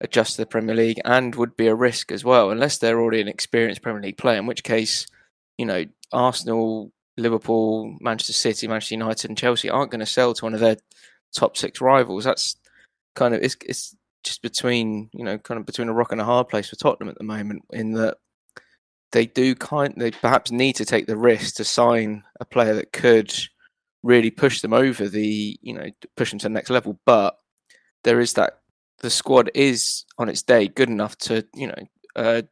adjust 0.00 0.36
to 0.36 0.42
the 0.42 0.46
Premier 0.46 0.74
League 0.74 1.00
and 1.04 1.34
would 1.34 1.56
be 1.56 1.66
a 1.66 1.74
risk 1.74 2.12
as 2.12 2.24
well, 2.24 2.50
unless 2.50 2.78
they're 2.78 3.00
already 3.00 3.20
an 3.20 3.28
experienced 3.28 3.82
Premier 3.82 4.02
League 4.02 4.18
player. 4.18 4.38
In 4.38 4.46
which 4.46 4.64
case, 4.64 5.06
you 5.58 5.66
know, 5.66 5.84
Arsenal, 6.12 6.92
Liverpool, 7.16 7.96
Manchester 8.00 8.32
City, 8.32 8.68
Manchester 8.68 8.94
United, 8.94 9.30
and 9.30 9.38
Chelsea 9.38 9.70
aren't 9.70 9.90
going 9.90 10.00
to 10.00 10.06
sell 10.06 10.34
to 10.34 10.44
one 10.44 10.54
of 10.54 10.60
their 10.60 10.76
top 11.34 11.56
six 11.56 11.80
rivals. 11.80 12.24
That's 12.24 12.56
kind 13.14 13.34
of 13.34 13.42
it's 13.42 13.56
it's 13.66 13.96
just 14.24 14.42
between 14.42 15.08
you 15.12 15.24
know 15.24 15.38
kind 15.38 15.58
of 15.60 15.66
between 15.66 15.88
a 15.88 15.92
rock 15.92 16.12
and 16.12 16.20
a 16.20 16.24
hard 16.24 16.48
place 16.48 16.68
for 16.68 16.76
Tottenham 16.76 17.08
at 17.08 17.18
the 17.18 17.24
moment 17.24 17.62
in 17.72 17.92
that 17.92 18.18
they 19.12 19.26
do 19.26 19.54
kind 19.54 19.94
they 19.96 20.10
perhaps 20.10 20.50
need 20.50 20.74
to 20.74 20.84
take 20.84 21.06
the 21.06 21.16
risk 21.16 21.56
to 21.56 21.64
sign 21.64 22.22
a 22.40 22.44
player 22.44 22.74
that 22.74 22.92
could 22.92 23.32
really 24.02 24.30
push 24.30 24.60
them 24.60 24.72
over 24.72 25.08
the 25.08 25.58
you 25.62 25.72
know 25.72 25.88
push 26.16 26.30
them 26.30 26.38
to 26.38 26.44
the 26.44 26.50
next 26.50 26.70
level 26.70 26.98
but 27.04 27.38
there 28.04 28.20
is 28.20 28.34
that 28.34 28.60
the 29.00 29.10
squad 29.10 29.50
is 29.54 30.04
on 30.18 30.28
its 30.28 30.42
day 30.42 30.68
good 30.68 30.88
enough 30.88 31.16
to 31.18 31.44
you 31.54 31.66
know 31.66 31.82
uh, 32.14 32.42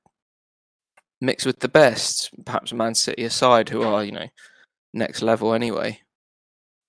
mix 1.21 1.45
with 1.45 1.61
the 1.61 1.69
best 1.69 2.31
perhaps 2.45 2.73
man 2.73 2.95
city 2.95 3.25
aside 3.25 3.69
who 3.69 3.83
are 3.83 4.05
you 4.05 4.13
know 4.13 4.27
next 4.93 5.23
level 5.23 5.55
anyway 5.55 5.99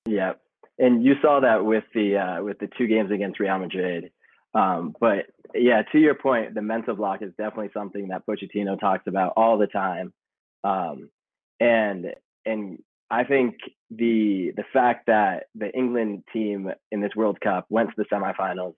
Yeah, 0.06 0.34
and 0.78 1.04
you 1.04 1.16
saw 1.22 1.40
that 1.40 1.66
with 1.66 1.84
the 1.94 2.18
uh, 2.18 2.44
with 2.44 2.60
the 2.60 2.70
two 2.78 2.88
games 2.88 3.12
against 3.12 3.40
Real 3.40 3.58
Madrid. 3.58 4.12
Um, 4.56 4.96
but 5.00 5.26
yeah, 5.54 5.84
to 5.92 6.00
your 6.00 6.16
point, 6.16 6.56
the 6.56 6.62
mental 6.62 6.96
block 6.96 7.22
is 7.22 7.32
definitely 7.38 7.72
something 7.74 8.08
that 8.08 8.26
Pochettino 8.26 8.80
talks 8.80 9.06
about 9.06 9.34
all 9.36 9.58
the 9.58 9.68
time. 9.68 10.14
Um, 10.64 11.10
and 11.60 12.08
and 12.46 12.80
I 13.12 13.26
think 13.26 13.58
the 13.92 14.54
the 14.56 14.64
fact 14.74 15.08
that 15.08 15.48
the 15.56 15.72
England 15.72 16.24
team 16.34 16.72
in 16.92 17.02
this 17.02 17.16
World 17.16 17.40
Cup 17.42 17.66
went 17.70 17.90
to 17.90 17.96
the 17.98 18.06
semifinals, 18.06 18.76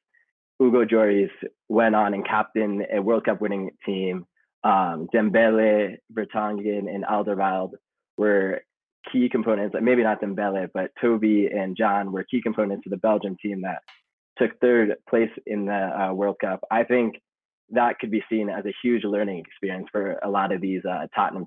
Hugo 0.59 0.83
Lloris 0.83 1.29
went 1.69 1.95
on 1.95 2.13
and 2.13 2.27
captained 2.27 2.85
a 2.91 3.01
World 3.01 3.25
Cup 3.25 3.39
winning 3.39 3.71
team. 3.85 4.25
Um, 4.63 5.07
Dembele, 5.13 5.97
Vertonghen, 6.11 6.93
and 6.93 7.05
Alderweireld 7.05 7.73
were 8.17 8.61
key 9.11 9.29
components. 9.29 9.75
Maybe 9.79 10.03
not 10.03 10.21
Dembele, 10.21 10.69
but 10.73 10.91
Toby 10.99 11.47
and 11.47 11.77
John 11.77 12.11
were 12.11 12.23
key 12.23 12.41
components 12.41 12.85
of 12.85 12.89
the 12.89 12.97
Belgium 12.97 13.37
team 13.41 13.61
that 13.61 13.83
took 14.39 14.59
third 14.59 14.95
place 15.09 15.31
in 15.45 15.65
the 15.65 15.73
uh, 15.73 16.13
World 16.13 16.37
Cup. 16.41 16.61
I 16.71 16.83
think 16.83 17.15
that 17.71 17.99
could 17.99 18.11
be 18.11 18.23
seen 18.29 18.49
as 18.49 18.65
a 18.65 18.73
huge 18.83 19.03
learning 19.03 19.39
experience 19.39 19.87
for 19.91 20.13
a 20.23 20.29
lot 20.29 20.51
of 20.51 20.61
these 20.61 20.81
uh, 20.85 21.07
Tottenham 21.15 21.45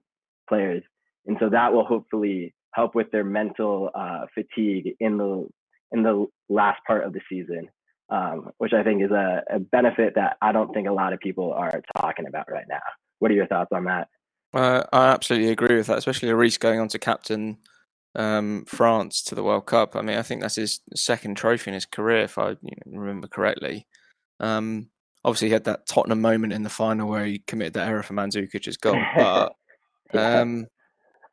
players, 0.48 0.82
and 1.26 1.36
so 1.40 1.48
that 1.50 1.72
will 1.72 1.84
hopefully 1.84 2.54
help 2.74 2.94
with 2.94 3.10
their 3.10 3.24
mental 3.24 3.90
uh, 3.94 4.26
fatigue 4.34 4.94
in 5.00 5.16
the 5.16 5.48
in 5.92 6.02
the 6.02 6.26
last 6.48 6.80
part 6.86 7.04
of 7.04 7.12
the 7.12 7.20
season, 7.28 7.68
um, 8.10 8.50
which 8.58 8.72
I 8.72 8.82
think 8.84 9.02
is 9.02 9.10
a, 9.10 9.42
a, 9.50 9.58
benefit 9.58 10.14
that 10.14 10.36
I 10.40 10.52
don't 10.52 10.72
think 10.72 10.86
a 10.86 10.92
lot 10.92 11.12
of 11.12 11.18
people 11.18 11.52
are 11.52 11.82
talking 11.96 12.28
about 12.28 12.48
right 12.48 12.66
now. 12.68 12.78
What 13.18 13.32
are 13.32 13.34
your 13.34 13.48
thoughts 13.48 13.70
on 13.72 13.84
that? 13.84 14.08
Uh, 14.52 14.84
I 14.92 15.08
absolutely 15.08 15.50
agree 15.50 15.76
with 15.76 15.88
that, 15.88 15.98
especially 15.98 16.28
Lloris 16.28 16.58
going 16.58 16.78
on 16.78 16.88
to 16.88 16.98
captain 16.98 17.58
um, 18.14 18.64
France 18.66 19.22
to 19.24 19.34
the 19.34 19.42
World 19.42 19.66
Cup. 19.66 19.96
I 19.96 20.02
mean, 20.02 20.18
I 20.18 20.22
think 20.22 20.40
that's 20.40 20.56
his 20.56 20.80
second 20.94 21.36
trophy 21.36 21.70
in 21.70 21.74
his 21.74 21.86
career, 21.86 22.22
if 22.22 22.38
I 22.38 22.50
you 22.50 22.56
know, 22.86 22.98
remember 23.00 23.28
correctly. 23.28 23.86
Um, 24.40 24.88
obviously, 25.24 25.48
he 25.48 25.52
had 25.52 25.64
that 25.64 25.86
Tottenham 25.86 26.20
moment 26.20 26.52
in 26.52 26.62
the 26.62 26.70
final 26.70 27.08
where 27.08 27.26
he 27.26 27.42
committed 27.46 27.74
that 27.74 27.88
error 27.88 28.02
for 28.02 28.14
Mandzukic's 28.14 28.76
goal, 28.76 29.00
but 29.16 29.54
um, 30.14 30.66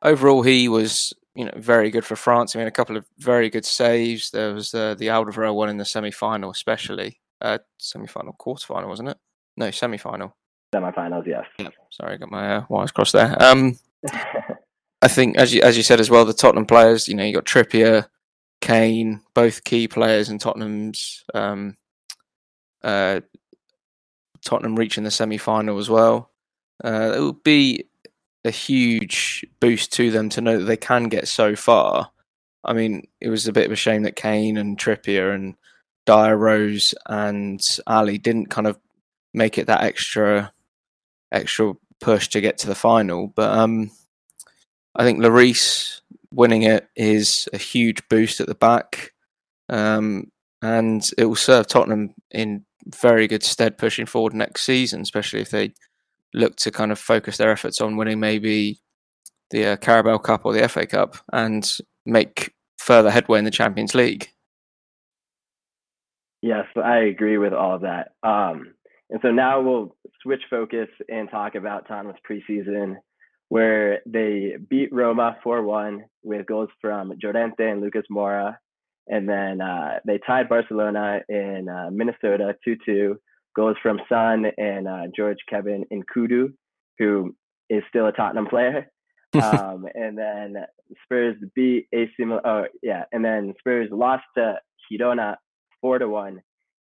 overall, 0.02 0.42
he 0.42 0.68
was 0.68 1.12
you 1.34 1.44
know 1.44 1.52
very 1.56 1.90
good 1.90 2.04
for 2.04 2.16
France. 2.16 2.54
I 2.54 2.58
mean, 2.58 2.68
a 2.68 2.72
couple 2.72 2.96
of 2.96 3.06
very 3.18 3.50
good 3.50 3.64
saves. 3.64 4.30
There 4.30 4.54
was 4.54 4.74
uh, 4.74 4.94
the 4.94 5.06
Alderweireld 5.08 5.54
one 5.54 5.68
in 5.68 5.78
the 5.78 5.84
semi-final, 5.84 6.50
especially 6.50 7.20
uh, 7.40 7.58
semi-final, 7.78 8.34
quarter-final, 8.34 8.88
wasn't 8.88 9.10
it? 9.10 9.18
No, 9.56 9.70
semi-final. 9.70 10.34
Semi-finals, 10.74 11.24
yes. 11.26 11.44
Yeah, 11.58 11.70
sorry, 11.90 12.14
I 12.14 12.16
got 12.18 12.30
my 12.30 12.56
uh, 12.56 12.64
wires 12.68 12.92
crossed 12.92 13.14
there. 13.14 13.34
Um, 13.42 13.78
I 15.00 15.08
think, 15.08 15.36
as 15.36 15.54
you 15.54 15.62
as 15.62 15.76
you 15.76 15.82
said 15.82 16.00
as 16.00 16.10
well, 16.10 16.24
the 16.24 16.32
Tottenham 16.32 16.66
players. 16.66 17.08
You 17.08 17.14
know, 17.14 17.24
you 17.24 17.34
got 17.34 17.44
Trippier, 17.44 18.06
Kane, 18.60 19.20
both 19.34 19.64
key 19.64 19.88
players 19.88 20.28
in 20.28 20.38
Tottenham's. 20.38 21.24
Um, 21.34 21.76
uh, 22.82 23.20
Tottenham 24.44 24.76
reaching 24.76 25.04
the 25.04 25.10
semi-final 25.10 25.78
as 25.78 25.90
well. 25.90 26.30
Uh, 26.82 27.12
it 27.16 27.20
would 27.20 27.42
be 27.42 27.84
a 28.44 28.50
huge 28.50 29.44
boost 29.60 29.92
to 29.94 30.10
them 30.10 30.28
to 30.30 30.40
know 30.40 30.58
that 30.58 30.64
they 30.64 30.76
can 30.76 31.04
get 31.04 31.28
so 31.28 31.56
far. 31.56 32.10
I 32.64 32.72
mean, 32.72 33.08
it 33.20 33.28
was 33.28 33.46
a 33.46 33.52
bit 33.52 33.66
of 33.66 33.72
a 33.72 33.76
shame 33.76 34.02
that 34.02 34.16
Kane 34.16 34.56
and 34.56 34.78
Trippier 34.78 35.34
and 35.34 35.54
Dier 36.06 36.36
Rose 36.36 36.94
and 37.06 37.60
Alli 37.86 38.18
didn't 38.18 38.46
kind 38.46 38.66
of 38.66 38.78
make 39.34 39.58
it 39.58 39.66
that 39.66 39.82
extra 39.82 40.52
extra 41.30 41.74
push 42.00 42.28
to 42.28 42.40
get 42.40 42.58
to 42.58 42.66
the 42.66 42.74
final. 42.74 43.28
But 43.28 43.56
um, 43.56 43.90
I 44.98 45.04
think 45.04 45.20
Lloris 45.20 46.00
winning 46.32 46.62
it 46.62 46.88
is 46.96 47.48
a 47.52 47.58
huge 47.58 48.06
boost 48.08 48.40
at 48.40 48.48
the 48.48 48.54
back, 48.54 49.12
um, 49.68 50.30
and 50.60 51.08
it 51.16 51.24
will 51.24 51.36
serve 51.36 51.68
Tottenham 51.68 52.14
in 52.30 52.64
very 52.86 53.28
good 53.28 53.42
stead 53.42 53.78
pushing 53.78 54.06
forward 54.06 54.34
next 54.34 54.62
season, 54.62 55.00
especially 55.00 55.40
if 55.40 55.50
they 55.50 55.72
look 56.34 56.56
to 56.56 56.70
kind 56.70 56.92
of 56.92 56.98
focus 56.98 57.36
their 57.36 57.52
efforts 57.52 57.80
on 57.80 57.96
winning 57.96 58.20
maybe 58.20 58.80
the 59.50 59.66
uh, 59.66 59.76
Carabao 59.76 60.18
Cup 60.18 60.42
or 60.44 60.52
the 60.52 60.68
FA 60.68 60.86
Cup 60.86 61.16
and 61.32 61.78
make 62.04 62.54
further 62.76 63.10
headway 63.10 63.38
in 63.38 63.44
the 63.44 63.50
Champions 63.50 63.94
League. 63.94 64.28
Yes, 66.42 66.66
I 66.76 66.98
agree 66.98 67.38
with 67.38 67.52
all 67.52 67.76
of 67.76 67.82
that. 67.82 68.12
Um, 68.22 68.74
and 69.10 69.20
so 69.22 69.30
now 69.30 69.60
we'll 69.60 69.96
switch 70.22 70.42
focus 70.50 70.88
and 71.08 71.30
talk 71.30 71.54
about 71.54 71.88
Tottenham's 71.88 72.18
preseason, 72.28 72.96
where 73.48 74.00
they 74.06 74.56
beat 74.68 74.92
Roma 74.92 75.36
4 75.42 75.62
1 75.62 76.04
with 76.22 76.46
goals 76.46 76.68
from 76.80 77.12
Llorente 77.22 77.68
and 77.68 77.80
Lucas 77.80 78.04
Moura. 78.10 78.56
And 79.06 79.28
then 79.28 79.60
uh, 79.62 80.00
they 80.04 80.18
tied 80.18 80.48
Barcelona 80.48 81.20
in 81.28 81.68
uh, 81.68 81.88
Minnesota 81.90 82.54
2 82.64 82.76
2 82.84 83.18
Goals 83.56 83.76
from 83.82 84.00
Son 84.08 84.44
and 84.56 84.86
uh, 84.86 85.04
George 85.16 85.38
Kevin 85.48 85.84
N'Koudou, 85.92 86.52
who 86.98 87.34
is 87.68 87.82
still 87.88 88.06
a 88.06 88.12
Tottenham 88.12 88.46
player. 88.46 88.90
um, 89.42 89.86
and 89.94 90.16
then 90.16 90.56
Spurs 91.02 91.36
beat 91.54 91.88
AC 91.92 92.12
Milan. 92.20 92.42
Oh, 92.44 92.64
yeah. 92.82 93.04
And 93.12 93.24
then 93.24 93.54
Spurs 93.58 93.88
lost 93.90 94.24
to 94.36 94.58
Girona 94.90 95.36
4 95.80 95.98
to 95.98 96.08
1, 96.08 96.40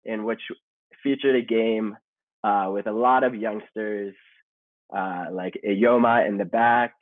in 0.05 0.23
which 0.23 0.41
featured 1.03 1.35
a 1.35 1.45
game 1.45 1.95
uh, 2.43 2.69
with 2.71 2.87
a 2.87 2.91
lot 2.91 3.23
of 3.23 3.35
youngsters, 3.35 4.15
uh, 4.95 5.25
like 5.31 5.59
Eyoma 5.67 6.27
in 6.27 6.37
the 6.37 6.45
back. 6.45 6.93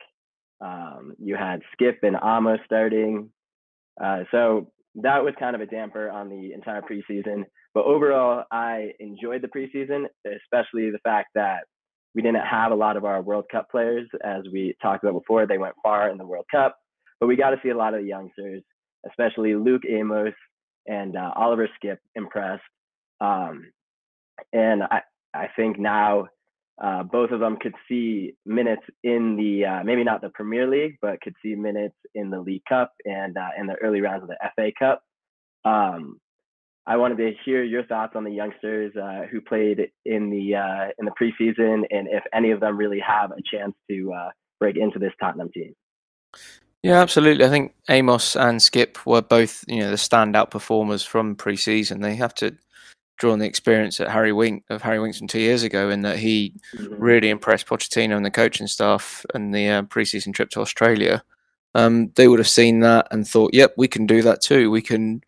Um, 0.60 1.14
you 1.18 1.36
had 1.36 1.60
Skipp 1.74 1.96
and 2.02 2.16
Amo 2.16 2.56
starting. 2.64 3.30
Uh, 4.02 4.20
so 4.30 4.70
that 4.96 5.24
was 5.24 5.34
kind 5.38 5.54
of 5.54 5.62
a 5.62 5.66
damper 5.66 6.10
on 6.10 6.28
the 6.28 6.52
entire 6.52 6.82
preseason. 6.82 7.44
But 7.74 7.84
overall, 7.84 8.44
I 8.50 8.92
enjoyed 9.00 9.42
the 9.42 9.48
preseason, 9.48 10.04
especially 10.26 10.90
the 10.90 11.00
fact 11.02 11.28
that 11.34 11.64
we 12.14 12.22
didn't 12.22 12.44
have 12.44 12.72
a 12.72 12.76
lot 12.76 12.96
of 12.96 13.04
our 13.04 13.22
World 13.22 13.46
Cup 13.50 13.70
players, 13.70 14.06
as 14.22 14.42
we 14.52 14.74
talked 14.82 15.02
about 15.02 15.18
before. 15.18 15.46
They 15.46 15.58
went 15.58 15.74
far 15.82 16.10
in 16.10 16.18
the 16.18 16.26
World 16.26 16.44
Cup, 16.50 16.76
but 17.18 17.26
we 17.26 17.36
got 17.36 17.50
to 17.50 17.60
see 17.62 17.70
a 17.70 17.76
lot 17.76 17.94
of 17.94 18.02
the 18.02 18.06
youngsters, 18.06 18.62
especially 19.08 19.54
Luke 19.54 19.82
Amos 19.88 20.34
and 20.86 21.16
uh, 21.16 21.30
Oliver 21.36 21.68
Skipp 21.82 21.98
impressed. 22.14 22.62
Um, 23.20 23.70
and 24.52 24.82
I, 24.82 25.00
I 25.32 25.48
think 25.56 25.78
now 25.78 26.28
uh, 26.80 27.02
both 27.02 27.30
of 27.30 27.40
them 27.40 27.56
could 27.60 27.74
see 27.88 28.34
minutes 28.46 28.82
in 29.04 29.36
the 29.36 29.64
uh, 29.64 29.84
maybe 29.84 30.04
not 30.04 30.20
the 30.20 30.30
Premier 30.30 30.68
League, 30.68 30.96
but 31.02 31.20
could 31.20 31.34
see 31.42 31.54
minutes 31.54 31.96
in 32.14 32.30
the 32.30 32.40
League 32.40 32.64
Cup 32.68 32.92
and 33.04 33.36
uh, 33.36 33.48
in 33.58 33.66
the 33.66 33.74
early 33.74 34.00
rounds 34.00 34.22
of 34.22 34.28
the 34.28 34.38
FA 34.56 34.70
Cup. 34.78 35.02
Um, 35.64 36.18
I 36.86 36.96
wanted 36.96 37.18
to 37.18 37.32
hear 37.44 37.62
your 37.62 37.84
thoughts 37.84 38.14
on 38.16 38.24
the 38.24 38.32
youngsters 38.32 38.94
uh, 38.96 39.26
who 39.30 39.40
played 39.40 39.90
in 40.04 40.30
the 40.30 40.56
uh, 40.56 40.88
in 40.98 41.04
the 41.04 41.12
preseason, 41.12 41.84
and 41.90 42.08
if 42.08 42.24
any 42.32 42.50
of 42.50 42.60
them 42.60 42.76
really 42.76 43.00
have 43.00 43.30
a 43.30 43.42
chance 43.42 43.74
to 43.88 44.12
uh, 44.12 44.30
break 44.58 44.76
into 44.76 44.98
this 44.98 45.12
Tottenham 45.20 45.50
team. 45.52 45.74
Yeah, 46.82 47.00
absolutely. 47.00 47.44
I 47.44 47.48
think 47.48 47.74
Amos 47.88 48.34
and 48.34 48.58
Skipp 48.58 49.06
were 49.06 49.22
both, 49.22 49.64
you 49.68 49.80
know, 49.80 49.90
the 49.90 49.96
standout 49.96 50.50
performers 50.50 51.04
from 51.04 51.36
preseason. 51.36 52.02
They 52.02 52.16
have 52.16 52.34
to 52.36 52.56
draw 53.22 53.32
on 53.32 53.38
the 53.38 53.46
experience 53.46 54.00
at 54.00 54.10
Harry 54.10 54.32
Wink 54.32 54.64
of 54.68 54.82
Harry 54.82 54.98
Winks 54.98 55.18
from 55.18 55.28
two 55.28 55.38
years 55.38 55.62
ago, 55.62 55.90
in 55.90 56.02
that 56.02 56.18
he 56.18 56.52
really 56.98 57.30
impressed 57.30 57.68
Pochettino 57.68 58.16
and 58.16 58.26
the 58.26 58.32
coaching 58.32 58.66
staff 58.66 59.24
and 59.32 59.54
the 59.54 59.68
uh, 59.68 59.82
preseason 59.82 60.34
trip 60.34 60.50
to 60.50 60.60
Australia. 60.60 61.22
Um, 61.76 62.10
they 62.16 62.26
would 62.26 62.40
have 62.40 62.48
seen 62.48 62.80
that 62.80 63.06
and 63.12 63.26
thought, 63.26 63.54
"Yep, 63.54 63.74
we 63.76 63.86
can 63.86 64.06
do 64.06 64.20
that 64.22 64.42
too. 64.42 64.70
We 64.70 64.82
can." 64.82 65.22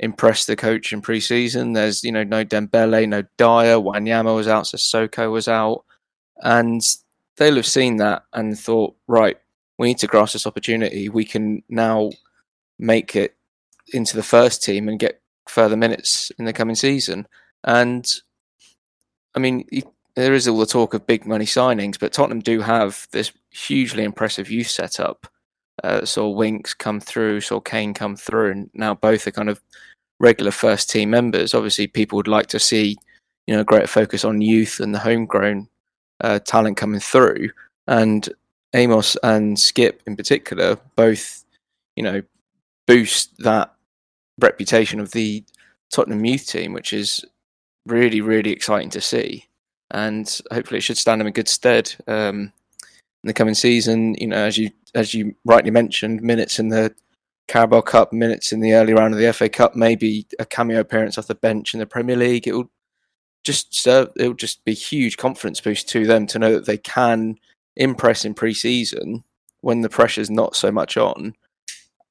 impress 0.00 0.46
the 0.46 0.54
coach 0.54 0.92
in 0.92 1.02
preseason. 1.02 1.74
There's, 1.74 2.04
you 2.04 2.12
know, 2.12 2.22
no 2.22 2.44
Dembele, 2.44 3.08
no 3.08 3.22
Dier, 3.36 3.80
Wanyama 3.80 4.32
was 4.32 4.46
out, 4.46 4.62
Sissoko 4.62 5.32
was 5.32 5.48
out. 5.48 5.84
And 6.36 6.80
they'll 7.36 7.56
have 7.56 7.66
seen 7.66 7.96
that 7.96 8.22
and 8.32 8.56
thought, 8.56 8.94
right, 9.08 9.36
we 9.76 9.88
need 9.88 9.98
to 9.98 10.06
grasp 10.06 10.34
this 10.34 10.46
opportunity. 10.46 11.08
We 11.08 11.24
can 11.24 11.64
now 11.68 12.12
make 12.78 13.16
it 13.16 13.34
into 13.92 14.14
the 14.14 14.22
first 14.22 14.62
team 14.62 14.88
and 14.88 15.00
get 15.00 15.20
further 15.48 15.76
minutes 15.76 16.30
in 16.38 16.44
the 16.44 16.52
coming 16.52 16.76
season. 16.76 17.26
And 17.64 18.06
I 19.34 19.40
mean, 19.40 19.68
there 20.16 20.34
is 20.34 20.48
all 20.48 20.58
the 20.58 20.66
talk 20.66 20.94
of 20.94 21.06
big 21.06 21.26
money 21.26 21.44
signings, 21.44 21.98
but 21.98 22.12
Tottenham 22.12 22.40
do 22.40 22.60
have 22.60 23.06
this 23.12 23.32
hugely 23.50 24.04
impressive 24.04 24.50
youth 24.50 24.68
setup. 24.68 25.26
Uh, 25.84 26.04
saw 26.04 26.28
Winks 26.28 26.74
come 26.74 26.98
through, 26.98 27.40
saw 27.40 27.60
Kane 27.60 27.94
come 27.94 28.16
through, 28.16 28.50
and 28.50 28.70
now 28.74 28.94
both 28.94 29.26
are 29.26 29.32
kind 29.32 29.48
of 29.48 29.60
regular 30.18 30.50
first 30.50 30.90
team 30.90 31.10
members. 31.10 31.54
Obviously, 31.54 31.86
people 31.86 32.16
would 32.16 32.28
like 32.28 32.48
to 32.48 32.58
see 32.58 32.96
you 33.46 33.54
know 33.54 33.60
a 33.60 33.64
greater 33.64 33.86
focus 33.86 34.24
on 34.24 34.40
youth 34.40 34.80
and 34.80 34.94
the 34.94 34.98
homegrown 34.98 35.68
uh, 36.20 36.38
talent 36.40 36.76
coming 36.76 37.00
through. 37.00 37.50
And 37.86 38.28
Amos 38.74 39.16
and 39.22 39.56
Skipp 39.56 40.00
in 40.06 40.16
particular 40.16 40.78
both 40.94 41.44
you 41.96 42.02
know 42.02 42.22
boost 42.86 43.38
that 43.38 43.72
reputation 44.38 45.00
of 45.00 45.12
the 45.12 45.44
Tottenham 45.90 46.24
youth 46.24 46.46
team, 46.46 46.72
which 46.72 46.92
is 46.92 47.24
really 47.86 48.20
really 48.20 48.50
exciting 48.50 48.90
to 48.90 49.00
see. 49.00 49.44
And 49.90 50.40
hopefully, 50.52 50.78
it 50.78 50.82
should 50.82 50.98
stand 50.98 51.20
them 51.20 51.26
in 51.26 51.32
good 51.32 51.48
stead 51.48 51.94
um, 52.06 52.52
in 53.22 53.28
the 53.28 53.32
coming 53.32 53.54
season. 53.54 54.14
You 54.14 54.28
know, 54.28 54.44
as 54.44 54.58
you 54.58 54.70
as 54.94 55.14
you 55.14 55.34
rightly 55.44 55.70
mentioned, 55.70 56.22
minutes 56.22 56.58
in 56.58 56.68
the 56.68 56.94
Carabao 57.48 57.80
Cup 57.80 58.12
minutes 58.12 58.52
in 58.52 58.60
the 58.60 58.74
early 58.74 58.92
round 58.92 59.14
of 59.14 59.20
the 59.20 59.32
FA 59.32 59.48
Cup, 59.48 59.74
maybe 59.74 60.26
a 60.38 60.44
cameo 60.44 60.80
appearance 60.80 61.16
off 61.16 61.26
the 61.26 61.34
bench 61.34 61.72
in 61.72 61.80
the 61.80 61.86
Premier 61.86 62.16
League. 62.16 62.46
It 62.46 62.52
will 62.52 62.70
just 63.42 63.74
serve, 63.74 64.10
it 64.16 64.28
will 64.28 64.34
just 64.34 64.64
be 64.64 64.74
huge 64.74 65.16
confidence 65.16 65.60
boost 65.60 65.88
to 65.88 66.06
them 66.06 66.26
to 66.26 66.38
know 66.38 66.52
that 66.52 66.66
they 66.66 66.76
can 66.76 67.38
impress 67.76 68.24
in 68.24 68.34
pre-season 68.34 69.24
when 69.62 69.80
the 69.80 69.88
pressure's 69.88 70.30
not 70.30 70.54
so 70.54 70.70
much 70.70 70.96
on, 70.96 71.34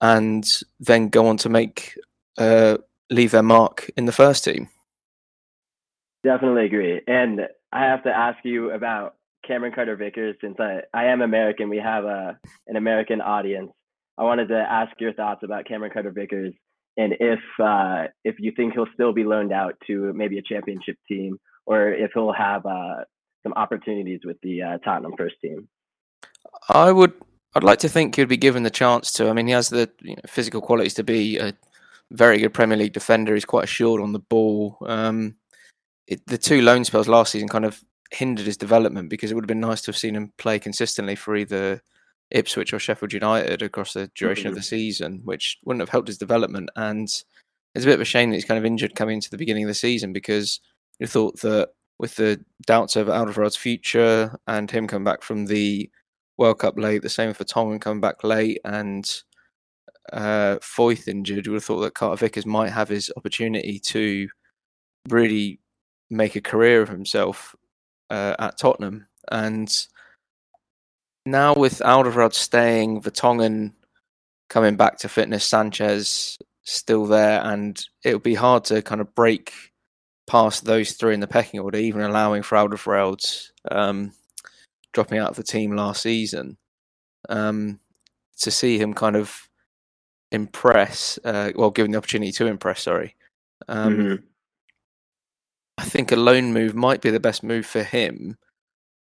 and 0.02 0.62
then 0.80 1.10
go 1.10 1.28
on 1.28 1.38
to 1.38 1.50
make 1.50 1.96
uh, 2.38 2.78
leave 3.10 3.32
their 3.32 3.44
mark 3.44 3.90
in 3.98 4.06
the 4.06 4.12
first 4.12 4.44
team. 4.44 4.70
Definitely 6.24 6.66
agree, 6.66 7.02
and 7.08 7.42
I 7.72 7.86
have 7.86 8.04
to 8.04 8.10
ask 8.10 8.38
you 8.44 8.72
about 8.72 9.16
Cameron 9.48 9.74
Carter 9.74 9.96
Vickers 9.96 10.36
since 10.42 10.58
I, 10.60 10.82
I 10.94 11.06
am 11.06 11.22
American. 11.22 11.70
We 11.70 11.78
have 11.78 12.06
a 12.06 12.38
an 12.68 12.76
American 12.76 13.22
audience. 13.22 13.72
I 14.18 14.24
wanted 14.24 14.48
to 14.48 14.58
ask 14.58 14.92
your 15.00 15.14
thoughts 15.14 15.44
about 15.44 15.66
Cameron 15.66 15.92
Carter 15.94 16.12
Vickers 16.12 16.54
and 16.98 17.14
if 17.20 17.40
uh, 17.64 18.08
if 18.24 18.36
you 18.40 18.52
think 18.52 18.74
he'll 18.74 18.88
still 18.94 19.14
be 19.14 19.24
loaned 19.24 19.54
out 19.54 19.76
to 19.88 20.12
maybe 20.14 20.38
a 20.40 20.42
championship 20.42 20.98
team 21.08 21.38
or 21.66 21.94
if 21.94 22.12
he'll 22.14 22.34
have 22.34 22.66
uh, 22.66 23.04
some 23.44 23.54
opportunities 23.56 24.22
with 24.26 24.38
the 24.42 24.64
uh, 24.64 24.78
Tottenham 24.80 25.14
first 25.18 25.36
team. 25.42 25.68
I 26.70 26.92
would. 26.92 27.14
I'd 27.56 27.64
like 27.64 27.80
to 27.80 27.90
think 27.90 28.16
he'd 28.16 28.28
be 28.28 28.38
given 28.38 28.64
the 28.64 28.70
chance 28.70 29.12
to. 29.14 29.30
I 29.30 29.34
mean, 29.34 29.48
he 29.48 29.54
has 29.54 29.70
the 29.70 29.90
you 30.02 30.16
know, 30.16 30.22
physical 30.28 30.62
qualities 30.62 30.96
to 30.96 31.04
be 31.04 31.38
a 31.38 31.54
very 32.12 32.40
good 32.40 32.54
Premier 32.54 32.78
League 32.78 32.94
defender. 32.94 33.34
He's 33.34 33.46
quite 33.46 33.66
assured 33.66 34.02
on 34.02 34.14
the 34.14 34.20
ball. 34.20 34.78
Um, 34.86 35.36
it, 36.08 36.26
the 36.28 36.38
two 36.38 36.62
loan 36.62 36.86
spells 36.86 37.08
last 37.08 37.32
season 37.32 37.50
kind 37.50 37.66
of 37.66 37.84
hindered 38.12 38.46
his 38.46 38.58
development 38.58 39.10
because 39.10 39.32
it 39.32 39.36
would 39.36 39.44
have 39.44 39.50
been 39.50 39.60
nice 39.60 39.82
to 39.82 39.90
have 39.90 39.98
seen 39.98 40.16
him 40.16 40.32
play 40.38 40.60
consistently 40.60 41.16
for 41.16 41.36
either 41.36 41.82
Ipswich 42.32 42.74
or 42.74 42.80
Sheffield 42.80 43.14
United 43.14 43.62
across 43.62 43.94
the 43.94 44.10
duration 44.16 44.44
mm-hmm. 44.44 44.50
of 44.50 44.56
the 44.56 44.64
season, 44.64 45.22
which 45.24 45.58
wouldn't 45.66 45.82
have 45.82 45.90
helped 45.90 46.08
his 46.08 46.18
development. 46.18 46.70
And 46.76 47.08
it's 47.08 47.86
a 47.86 47.88
bit 47.88 47.96
of 47.96 48.02
a 48.02 48.06
shame 48.06 48.30
that 48.30 48.38
he's 48.38 48.46
kind 48.46 48.58
of 48.58 48.66
injured 48.66 48.96
coming 48.96 49.16
into 49.16 49.30
the 49.30 49.38
beginning 49.38 49.64
of 49.64 49.70
the 49.70 49.74
season 49.74 50.14
because 50.14 50.60
you 51.00 51.08
thought 51.08 51.40
that 51.42 51.70
with 52.00 52.16
the 52.16 52.44
doubts 52.66 52.96
over 52.96 53.12
Alderweireld's 53.12 53.56
future 53.56 54.38
and 54.48 54.70
him 54.70 54.88
coming 54.88 55.04
back 55.04 55.24
from 55.24 55.46
the 55.46 55.90
World 56.38 56.60
Cup 56.60 56.78
late, 56.78 57.02
the 57.02 57.10
same 57.10 57.34
for 57.34 57.44
Tongan 57.44 57.80
coming 57.80 58.02
back 58.02 58.24
late, 58.24 58.60
and 58.64 59.24
uh, 60.14 60.58
Foyth 60.62 61.08
injured, 61.08 61.46
you 61.46 61.52
would 61.52 61.58
have 61.58 61.66
thought 61.66 61.82
that 61.82 61.94
Carter 61.94 62.18
Vickers 62.18 62.46
might 62.46 62.72
have 62.72 62.90
his 62.90 63.12
opportunity 63.18 63.80
to 63.88 64.28
really 65.10 65.60
make 66.10 66.36
a 66.36 66.42
career 66.42 66.82
of 66.82 66.90
himself 66.90 67.56
uh, 68.10 68.36
at 68.40 68.58
Tottenham. 68.58 69.08
And 69.32 69.74
now 71.26 71.54
with 71.56 71.80
Alderweireld 71.80 72.34
staying, 72.34 73.02
Vertonghen 73.02 73.74
coming 74.50 74.78
back 74.78 74.98
to 75.00 75.10
fitness, 75.10 75.46
Sanchez 75.46 76.38
still 76.64 77.06
there, 77.06 77.42
and 77.44 77.84
it'll 78.04 78.20
be 78.20 78.36
hard 78.36 78.64
to 78.66 78.82
kind 78.82 79.02
of 79.02 79.14
break 79.16 79.54
past 80.26 80.66
those 80.66 80.94
three 80.94 81.14
in 81.14 81.20
the 81.20 81.28
pecking 81.28 81.60
order, 81.60 81.78
even 81.78 82.02
allowing 82.02 82.44
for 82.44 82.58
Alderweireld 82.58 83.50
um, 83.72 84.12
dropping 84.94 85.20
out 85.20 85.30
of 85.30 85.36
the 85.36 85.44
team 85.44 85.76
last 85.76 86.02
season. 86.02 86.58
Um, 87.30 87.80
to 88.40 88.52
see 88.52 88.78
him 88.78 88.94
kind 88.94 89.16
of 89.16 89.47
impress, 90.32 91.20
uh, 91.24 91.52
well, 91.56 91.72
given 91.72 91.92
the 91.92 91.98
opportunity 91.98 92.32
to 92.34 92.48
impress, 92.48 92.84
sorry. 92.84 93.16
Um, 93.68 93.98
mm-hmm. 93.98 94.26
I 95.78 95.84
think 95.84 96.12
a 96.12 96.16
loan 96.16 96.54
move 96.54 96.76
might 96.76 97.02
be 97.02 97.12
the 97.12 97.20
best 97.20 97.44
move 97.44 97.66
for 97.66 97.84
him 97.84 98.38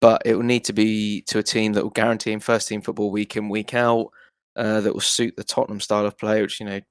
but 0.03 0.21
it 0.25 0.35
will 0.35 0.43
need 0.43 0.65
to 0.65 0.73
be 0.73 1.21
to 1.21 1.39
a 1.39 1.43
team 1.43 1.71
that 1.71 1.81
will 1.81 1.89
guarantee 1.89 2.33
him 2.33 2.41
first 2.41 2.67
team 2.67 2.81
football 2.81 3.09
week 3.09 3.37
in 3.37 3.47
week 3.47 3.73
out. 3.73 4.11
Uh, 4.53 4.81
that 4.81 4.91
will 4.91 4.99
suit 4.99 5.33
the 5.37 5.45
Tottenham 5.45 5.79
style 5.79 6.05
of 6.05 6.17
play, 6.17 6.41
which 6.41 6.59
you 6.59 6.65
know, 6.65 6.81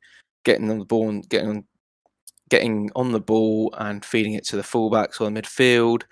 getting 0.46 0.70
on 0.70 0.78
the 0.78 0.86
ball 0.86 1.10
and 1.10 1.28
getting 1.28 1.50
on, 1.50 1.64
getting 2.48 2.90
on 2.96 3.12
the 3.12 3.20
ball 3.20 3.72
and 3.76 4.02
feeding 4.02 4.32
it 4.32 4.46
to 4.46 4.56
the 4.56 4.62
fullbacks 4.62 5.20
or 5.20 5.30
the 5.30 5.42
midfield. 5.42 6.04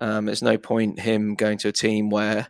Um, 0.00 0.24
there's 0.24 0.40
no 0.40 0.56
point 0.56 0.98
him 0.98 1.34
going 1.34 1.58
to 1.58 1.68
a 1.68 1.72
team 1.72 2.08
where 2.08 2.48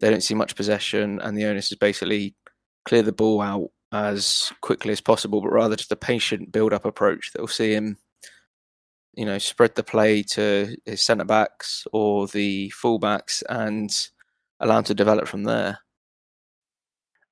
they 0.00 0.08
don't 0.08 0.22
see 0.22 0.34
much 0.34 0.54
possession 0.54 1.20
and 1.20 1.36
the 1.36 1.44
onus 1.44 1.72
is 1.72 1.78
basically 1.78 2.36
clear 2.84 3.02
the 3.02 3.12
ball 3.12 3.40
out 3.40 3.70
as 3.92 4.52
quickly 4.60 4.92
as 4.92 5.00
possible, 5.00 5.40
but 5.40 5.52
rather 5.52 5.76
just 5.76 5.92
a 5.92 5.96
patient 5.96 6.50
build-up 6.50 6.84
approach 6.84 7.32
that 7.32 7.40
will 7.40 7.48
see 7.48 7.72
him 7.72 7.98
you 9.14 9.26
know, 9.26 9.38
spread 9.38 9.74
the 9.74 9.82
play 9.82 10.22
to 10.22 10.74
his 10.86 11.02
centre 11.02 11.24
backs 11.24 11.86
or 11.92 12.26
the 12.28 12.72
fullbacks 12.82 13.42
and 13.48 14.08
allow 14.60 14.78
him 14.78 14.84
to 14.84 14.94
develop 14.94 15.28
from 15.28 15.44
there. 15.44 15.78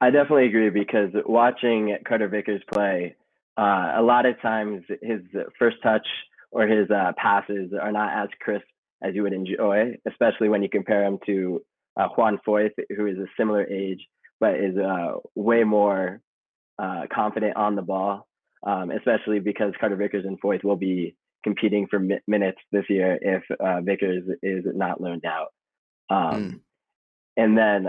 I 0.00 0.10
definitely 0.10 0.46
agree 0.46 0.70
because 0.70 1.10
watching 1.26 1.96
Carter 2.06 2.28
Vickers 2.28 2.62
play, 2.72 3.16
uh, 3.58 3.94
a 3.96 4.02
lot 4.02 4.26
of 4.26 4.40
times 4.40 4.82
his 5.02 5.20
first 5.58 5.76
touch 5.82 6.06
or 6.50 6.66
his 6.66 6.90
uh, 6.90 7.12
passes 7.16 7.72
are 7.80 7.92
not 7.92 8.12
as 8.12 8.28
crisp 8.40 8.64
as 9.02 9.14
you 9.14 9.22
would 9.22 9.32
enjoy, 9.32 9.96
especially 10.06 10.48
when 10.48 10.62
you 10.62 10.68
compare 10.68 11.04
him 11.04 11.18
to 11.26 11.62
uh, 11.98 12.08
Juan 12.16 12.38
Foyth, 12.46 12.72
who 12.96 13.06
is 13.06 13.18
a 13.18 13.26
similar 13.36 13.66
age 13.66 14.06
but 14.40 14.54
is 14.54 14.76
uh, 14.76 15.12
way 15.34 15.64
more 15.64 16.20
uh, 16.80 17.02
confident 17.12 17.56
on 17.56 17.76
the 17.76 17.82
ball. 17.82 18.26
Um, 18.62 18.90
especially 18.90 19.40
because 19.40 19.72
Carter 19.80 19.96
Vickers 19.96 20.26
and 20.26 20.38
Foyth 20.38 20.62
will 20.62 20.76
be 20.76 21.16
competing 21.42 21.86
for 21.86 21.98
mi- 21.98 22.20
minutes 22.26 22.58
this 22.72 22.84
year 22.90 23.18
if 23.22 23.42
uh, 23.58 23.80
Vickers 23.80 24.22
is 24.42 24.64
not 24.66 25.00
loaned 25.00 25.24
out. 25.24 25.48
Um, 26.10 26.34
mm. 26.34 26.60
And 27.38 27.56
then 27.56 27.88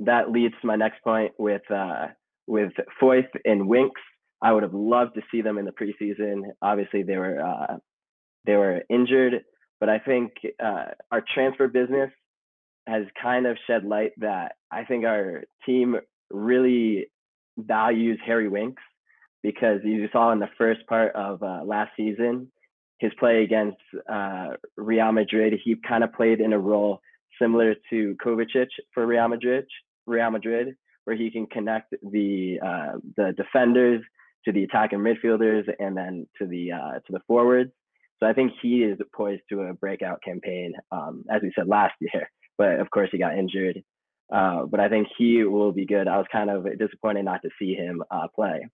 that 0.00 0.30
leads 0.30 0.54
to 0.60 0.66
my 0.66 0.76
next 0.76 1.02
point 1.02 1.32
with 1.38 1.62
uh, 1.70 2.08
with 2.46 2.72
Foyth 3.00 3.28
and 3.44 3.68
Winks. 3.68 4.00
I 4.42 4.52
would 4.52 4.62
have 4.62 4.74
loved 4.74 5.14
to 5.14 5.22
see 5.30 5.42
them 5.42 5.58
in 5.58 5.64
the 5.64 5.72
preseason. 5.72 6.42
Obviously, 6.60 7.02
they 7.02 7.16
were 7.16 7.40
uh, 7.40 7.76
they 8.44 8.56
were 8.56 8.82
injured, 8.90 9.44
but 9.78 9.88
I 9.88 9.98
think 9.98 10.32
uh, 10.62 10.86
our 11.10 11.22
transfer 11.34 11.68
business 11.68 12.10
has 12.86 13.04
kind 13.22 13.46
of 13.46 13.56
shed 13.66 13.84
light 13.84 14.12
that 14.18 14.56
I 14.70 14.84
think 14.84 15.04
our 15.04 15.44
team 15.64 15.96
really 16.30 17.06
values 17.58 18.18
Harry 18.24 18.48
Winks 18.48 18.82
because 19.42 19.80
you 19.84 20.08
saw 20.12 20.32
in 20.32 20.38
the 20.38 20.50
first 20.58 20.86
part 20.86 21.14
of 21.14 21.42
uh, 21.42 21.62
last 21.64 21.90
season 21.96 22.50
his 22.98 23.12
play 23.18 23.42
against 23.42 23.78
uh, 24.12 24.50
Real 24.76 25.10
Madrid, 25.10 25.58
he 25.64 25.74
kind 25.88 26.04
of 26.04 26.12
played 26.12 26.40
in 26.40 26.52
a 26.52 26.58
role 26.58 27.00
similar 27.40 27.74
to 27.88 28.14
Kovacic 28.22 28.68
for 28.92 29.06
Real 29.06 29.26
Madrid, 29.26 29.64
Real 30.06 30.30
Madrid, 30.30 30.76
where 31.04 31.16
he 31.16 31.30
can 31.30 31.46
connect 31.46 31.94
the 32.12 32.58
uh, 32.64 32.98
the 33.16 33.32
defenders 33.36 34.02
to 34.44 34.52
the 34.52 34.64
attacking 34.64 34.98
midfielders 34.98 35.64
and 35.78 35.96
then 35.96 36.26
to 36.38 36.46
the 36.46 36.72
uh, 36.72 36.92
to 37.06 37.12
the 37.12 37.20
forwards. 37.26 37.72
So 38.20 38.28
I 38.28 38.34
think 38.34 38.52
he 38.60 38.82
is 38.82 38.98
poised 39.14 39.42
to 39.48 39.62
a 39.62 39.74
breakout 39.74 40.22
campaign, 40.22 40.74
um, 40.92 41.24
as 41.30 41.40
we 41.42 41.52
said 41.56 41.68
last 41.68 41.94
year. 42.00 42.30
But 42.58 42.80
of 42.80 42.90
course, 42.90 43.08
he 43.10 43.18
got 43.18 43.38
injured. 43.38 43.82
Uh, 44.30 44.64
but 44.64 44.80
I 44.80 44.88
think 44.88 45.08
he 45.18 45.42
will 45.44 45.72
be 45.72 45.86
good. 45.86 46.06
I 46.06 46.16
was 46.16 46.26
kind 46.30 46.50
of 46.50 46.66
disappointed 46.78 47.24
not 47.24 47.42
to 47.42 47.50
see 47.58 47.74
him 47.74 48.02
uh, 48.10 48.28
play. 48.34 48.68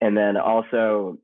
And 0.00 0.16
then 0.16 0.36
also 0.36 1.18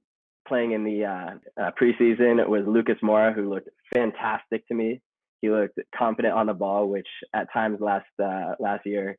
playing 0.47 0.73
in 0.73 0.85
the 0.85 1.05
uh, 1.05 1.63
uh, 1.63 1.71
preseason 1.81 2.47
was 2.49 2.65
Lucas 2.67 2.99
Moura, 3.03 3.35
who 3.35 3.53
looked 3.53 3.69
fantastic 3.93 4.67
to 4.69 4.75
me. 4.75 5.01
He 5.41 5.51
looked 5.51 5.79
confident 5.97 6.35
on 6.35 6.47
the 6.47 6.55
ball, 6.55 6.89
which 6.89 7.09
at 7.35 7.53
times 7.53 7.79
last 7.81 8.07
uh, 8.23 8.55
last 8.61 8.87
year 8.87 9.17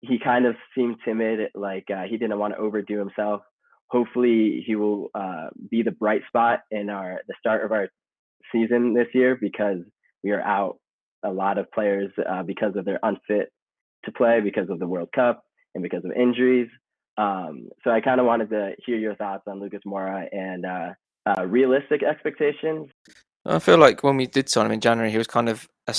he 0.00 0.18
kind 0.18 0.46
of 0.46 0.56
seemed 0.74 0.96
timid, 1.04 1.50
like 1.54 1.86
he 2.08 2.18
didn't 2.18 2.38
want 2.38 2.54
to 2.54 2.60
overdo 2.60 2.98
himself. 2.98 3.40
Hopefully, 3.88 4.62
he 4.66 4.74
will 4.74 5.10
be 5.70 5.82
the 5.82 5.92
bright 5.92 6.22
spot 6.26 6.60
in 6.70 6.90
our 6.90 7.20
the 7.28 7.34
start 7.38 7.64
of 7.64 7.72
our 7.72 7.88
season 8.52 8.94
this 8.94 9.06
year 9.14 9.38
because 9.40 9.78
we 10.22 10.32
are 10.32 10.42
out 10.42 10.78
a 11.24 11.30
lot 11.30 11.58
of 11.58 11.70
players 11.72 12.10
uh, 12.28 12.42
because 12.42 12.76
of 12.76 12.84
their 12.84 13.00
unfit 13.02 13.52
to 14.04 14.12
play 14.12 14.40
because 14.40 14.68
of 14.70 14.78
the 14.78 14.86
World 14.86 15.08
Cup 15.14 15.44
and 15.74 15.82
because 15.82 16.04
of 16.04 16.12
injuries. 16.12 16.68
Um, 17.16 17.68
so 17.82 17.90
I 17.90 18.00
kind 18.00 18.20
of 18.20 18.26
wanted 18.26 18.50
to 18.50 18.72
hear 18.84 18.96
your 18.96 19.14
thoughts 19.14 19.44
on 19.46 19.60
Lucas 19.60 19.82
Moura 19.86 20.26
and 20.32 20.66
uh, 20.66 20.90
uh, 21.26 21.46
realistic 21.46 22.02
expectations. 22.02 22.90
I 23.46 23.58
feel 23.58 23.78
like 23.78 24.02
when 24.02 24.16
we 24.16 24.26
did 24.26 24.48
sign 24.48 24.66
him 24.66 24.72
in 24.72 24.80
January, 24.80 25.10
he 25.10 25.18
was 25.18 25.26
kind 25.26 25.48
of 25.48 25.68
a, 25.86 25.94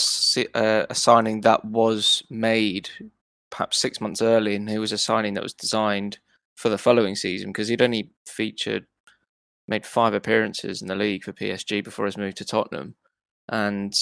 uh, 0.56 0.86
a 0.90 0.96
signing 0.96 1.42
that 1.42 1.64
was 1.64 2.24
made 2.30 2.90
perhaps 3.52 3.78
six 3.78 4.02
months 4.02 4.22
early, 4.22 4.56
and 4.56 4.70
he 4.70 4.80
was 4.80 4.92
a 4.92 4.98
signing 4.98 5.36
that 5.36 5.44
was 5.44 5.54
designed 5.54 6.18
for 6.56 6.70
the 6.70 6.78
following 6.78 7.16
season 7.16 7.50
because 7.50 7.68
he'd 7.68 7.82
only 7.82 8.10
featured, 8.26 8.86
made 9.68 9.86
five 9.86 10.14
appearances 10.14 10.82
in 10.82 10.88
the 10.88 10.96
league 10.96 11.24
for 11.24 11.34
PSG 11.34 11.84
before 11.84 12.06
his 12.06 12.18
move 12.18 12.36
to 12.36 12.46
Tottenham, 12.46 12.96
and 13.48 13.94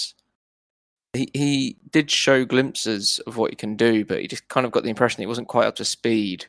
he 1.13 1.29
he 1.33 1.77
did 1.91 2.09
show 2.09 2.43
glimpses 2.43 3.19
of 3.27 3.37
what 3.37 3.51
he 3.51 3.55
can 3.55 3.75
do, 3.75 4.03
but 4.03 4.19
he 4.19 4.27
just 4.27 4.47
kind 4.47 4.65
of 4.65 4.71
got 4.71 4.83
the 4.83 4.89
impression 4.89 5.21
he 5.21 5.27
wasn't 5.27 5.47
quite 5.47 5.67
up 5.67 5.75
to 5.77 5.85
speed 5.85 6.45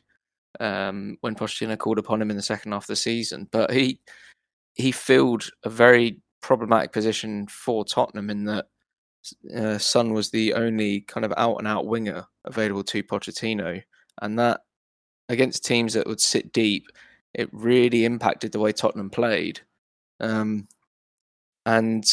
um, 0.59 1.17
when 1.21 1.35
Pochettino 1.35 1.77
called 1.77 1.99
upon 1.99 2.21
him 2.21 2.31
in 2.31 2.37
the 2.37 2.43
second 2.43 2.71
half 2.71 2.83
of 2.83 2.87
the 2.87 2.95
season. 2.95 3.47
But 3.51 3.71
he 3.71 3.99
he 4.73 4.91
filled 4.91 5.49
a 5.63 5.69
very 5.69 6.19
problematic 6.41 6.91
position 6.91 7.47
for 7.47 7.85
Tottenham 7.85 8.29
in 8.29 8.45
that 8.45 8.65
uh, 9.55 9.77
Son 9.77 10.13
was 10.13 10.29
the 10.29 10.53
only 10.53 11.01
kind 11.01 11.25
of 11.25 11.33
out 11.37 11.57
and 11.57 11.67
out 11.67 11.87
winger 11.87 12.25
available 12.45 12.83
to 12.83 13.03
Pochettino, 13.03 13.81
and 14.21 14.39
that 14.39 14.61
against 15.29 15.65
teams 15.65 15.93
that 15.93 16.07
would 16.07 16.21
sit 16.21 16.51
deep, 16.53 16.87
it 17.33 17.49
really 17.51 18.05
impacted 18.05 18.51
the 18.51 18.59
way 18.59 18.71
Tottenham 18.71 19.09
played. 19.09 19.59
Um, 20.19 20.67
and 21.65 22.05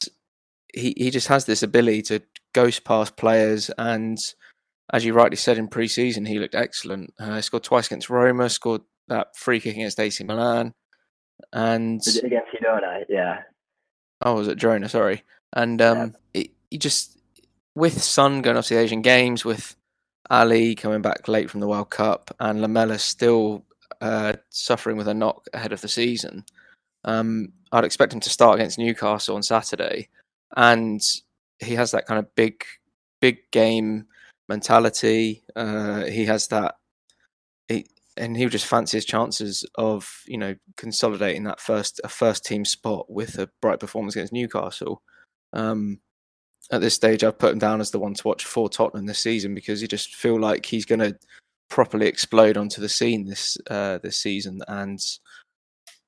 he 0.73 0.95
he 0.97 1.11
just 1.11 1.29
has 1.29 1.45
this 1.45 1.63
ability 1.63 2.03
to 2.03 2.23
ghost 2.53 2.85
past 2.85 3.17
players 3.17 3.71
and 3.79 4.19
as 4.93 5.05
you 5.05 5.15
rightly 5.15 5.37
said 5.37 5.59
in 5.59 5.69
pre-season 5.69 6.27
he 6.27 6.39
looked 6.39 6.55
excellent. 6.55 7.13
Uh, 7.19 7.37
he 7.37 7.43
scored 7.43 7.63
twice 7.63 7.87
against 7.87 8.11
Roma 8.11 8.49
scored 8.49 8.83
that 9.09 9.37
free 9.37 9.61
kick 9.61 9.75
against 9.75 10.01
AC 10.01 10.23
Milan 10.25 10.75
and 11.53 12.01
against 12.23 12.53
Girona 12.53 13.05
yeah. 13.09 13.41
Oh 14.25 14.35
was 14.35 14.49
it 14.49 14.59
Girona? 14.59 14.89
Sorry. 14.89 15.23
And 15.53 15.81
um 15.83 16.15
yeah. 16.35 16.45
he 16.71 16.79
just 16.79 17.19
with 17.75 18.03
Son 18.03 18.43
going 18.43 18.57
off 18.57 18.67
to 18.67 18.75
the 18.75 18.81
Asian 18.81 19.03
Games 19.03 19.45
with 19.45 19.77
Alli 20.31 20.75
coming 20.75 21.03
back 21.03 21.29
late 21.29 21.51
from 21.51 21.61
the 21.61 21.69
World 21.69 21.91
Cup 21.91 22.35
and 22.41 22.61
Lamela 22.61 22.99
still 22.99 23.65
uh, 24.01 24.33
suffering 24.51 24.97
with 24.97 25.07
a 25.07 25.15
knock 25.15 25.47
ahead 25.53 25.73
of 25.73 25.81
the 25.81 25.89
season 25.89 26.45
um, 27.05 27.53
I'd 27.71 27.85
expect 27.85 28.13
him 28.13 28.21
to 28.21 28.31
start 28.31 28.57
against 28.59 28.79
Newcastle 28.79 29.37
on 29.37 29.43
Saturday 29.43 30.09
and 30.57 31.01
he 31.59 31.75
has 31.75 31.91
that 31.93 32.07
kind 32.07 32.19
of 32.19 32.35
big, 32.35 32.65
big 33.21 33.39
game 33.51 34.07
mentality. 34.49 35.45
Uh, 35.55 36.05
he 36.05 36.25
has 36.27 36.49
that, 36.49 36.77
he, 37.69 37.87
and 38.17 38.37
he 38.37 38.47
just 38.47 38.67
fancy 38.67 38.97
his 38.97 39.05
chances 39.05 39.65
of 39.77 40.23
you 40.27 40.37
know 40.37 40.55
consolidating 40.77 41.45
that 41.45 41.61
first 41.61 42.01
a 42.05 42.09
first 42.09 42.45
team 42.45 42.65
spot 42.65 43.07
with 43.09 43.39
a 43.39 43.49
bright 43.61 43.81
performance 43.81 44.15
against 44.15 44.33
Newcastle. 44.33 45.03
Um, 45.53 46.01
at 46.71 46.81
this 46.81 46.95
stage, 46.95 47.25
I've 47.25 47.39
put 47.39 47.53
him 47.53 47.59
down 47.59 47.81
as 47.81 47.91
the 47.91 47.99
one 47.99 48.15
to 48.15 48.29
watch 48.29 48.45
for 48.45 48.69
Tottenham 48.69 49.07
this 49.07 49.19
season 49.19 49.55
because 49.55 49.83
you 49.83 49.89
just 49.89 50.15
feel 50.15 50.39
like 50.39 50.65
he's 50.67 50.87
going 50.87 51.01
to 51.01 51.17
properly 51.69 52.07
explode 52.07 52.57
onto 52.57 52.81
the 52.81 52.89
scene 52.89 53.27
this 53.27 53.57
uh, 53.71 53.99
this 53.99 54.17
season, 54.17 54.61
and 54.69 55.01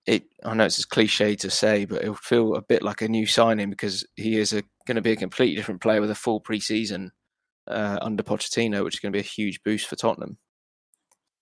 it 0.07 0.25
I 0.45 0.55
know 0.55 0.65
it's 0.65 0.83
a 0.83 0.87
cliche 0.87 1.35
to 1.37 1.51
say, 1.51 1.85
but 1.85 2.03
it'll 2.03 2.15
feel 2.15 2.55
a 2.55 2.63
bit 2.63 2.83
like 2.83 3.03
a 3.03 3.09
new 3.09 3.27
signing 3.27 3.71
because 3.71 4.07
he 4.17 4.39
is 4.39 4.53
going 4.87 4.97
to 4.97 5.03
be 5.03 5.13
a 5.13 5.17
completely 5.17 5.57
different 5.57 5.81
player 5.81 6.01
with 6.01 6.11
a 6.11 6.15
full 6.15 6.41
preseason 6.41 7.11
uh, 7.69 7.99
under 8.03 8.23
Pochettino, 8.23 8.85
which 8.85 8.97
is 8.97 9.01
going 9.01 9.13
to 9.13 9.17
be 9.17 9.21
a 9.21 9.23
huge 9.23 9.63
boost 9.63 9.87
for 9.87 9.97
Tottenham. 9.97 10.39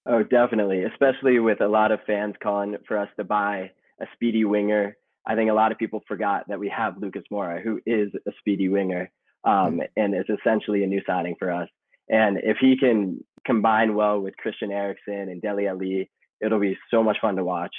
Oh, 0.06 0.22
definitely, 0.22 0.84
especially 0.84 1.38
with 1.38 1.60
a 1.60 1.68
lot 1.68 1.92
of 1.92 2.00
fans 2.06 2.34
calling 2.42 2.76
for 2.86 2.98
us 2.98 3.08
to 3.16 3.24
buy 3.24 3.70
a 4.00 4.06
speedy 4.14 4.44
winger. 4.44 4.96
I 5.26 5.36
think 5.36 5.50
a 5.50 5.54
lot 5.54 5.70
of 5.70 5.78
people 5.78 6.02
forgot 6.08 6.48
that 6.48 6.58
we 6.58 6.68
have 6.68 6.98
Lucas 6.98 7.22
Moura, 7.32 7.62
who 7.62 7.80
is 7.86 8.10
a 8.26 8.32
speedy 8.38 8.68
winger, 8.68 9.10
um, 9.44 9.80
mm. 9.80 9.86
and 9.96 10.14
is 10.14 10.24
essentially 10.28 10.82
a 10.82 10.88
new 10.88 11.00
signing 11.06 11.36
for 11.38 11.52
us. 11.52 11.68
And 12.08 12.38
if 12.42 12.56
he 12.60 12.76
can 12.76 13.24
combine 13.46 13.94
well 13.94 14.20
with 14.20 14.36
Christian 14.36 14.72
Eriksen 14.72 15.28
and 15.28 15.40
Dele 15.40 15.68
Alli, 15.68 16.10
it'll 16.40 16.58
be 16.58 16.76
so 16.90 17.04
much 17.04 17.18
fun 17.20 17.36
to 17.36 17.44
watch. 17.44 17.74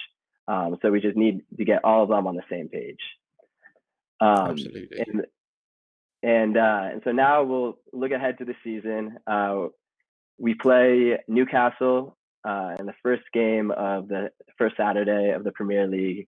Um, 0.47 0.77
so 0.81 0.91
we 0.91 0.99
just 0.99 1.17
need 1.17 1.41
to 1.57 1.65
get 1.65 1.85
all 1.85 2.03
of 2.03 2.09
them 2.09 2.27
on 2.27 2.35
the 2.35 2.43
same 2.49 2.69
page. 2.69 2.99
Um, 4.19 4.51
Absolutely. 4.51 4.99
And 4.99 5.25
and, 6.23 6.55
uh, 6.55 6.89
and 6.93 7.01
so 7.03 7.11
now 7.11 7.43
we'll 7.43 7.79
look 7.91 8.11
ahead 8.11 8.37
to 8.37 8.45
the 8.45 8.55
season. 8.63 9.17
Uh, 9.27 9.67
we 10.37 10.53
play 10.53 11.19
Newcastle 11.27 12.17
uh, 12.45 12.75
in 12.79 12.85
the 12.85 12.93
first 13.03 13.23
game 13.33 13.71
of 13.71 14.07
the 14.07 14.31
first 14.57 14.77
Saturday 14.77 15.31
of 15.31 15.43
the 15.43 15.51
Premier 15.51 15.85
League. 15.85 16.27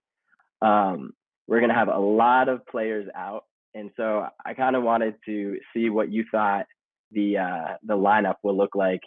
Um, 0.62 1.14
we're 1.48 1.60
going 1.60 1.70
to 1.70 1.76
have 1.76 1.88
a 1.88 1.98
lot 1.98 2.50
of 2.50 2.66
players 2.66 3.08
out, 3.16 3.46
and 3.74 3.90
so 3.96 4.28
I 4.46 4.54
kind 4.54 4.76
of 4.76 4.84
wanted 4.84 5.16
to 5.26 5.60
see 5.74 5.90
what 5.90 6.12
you 6.12 6.26
thought 6.30 6.66
the 7.12 7.38
uh, 7.38 7.76
the 7.84 7.96
lineup 7.96 8.36
will 8.44 8.58
look 8.58 8.76
like, 8.76 9.02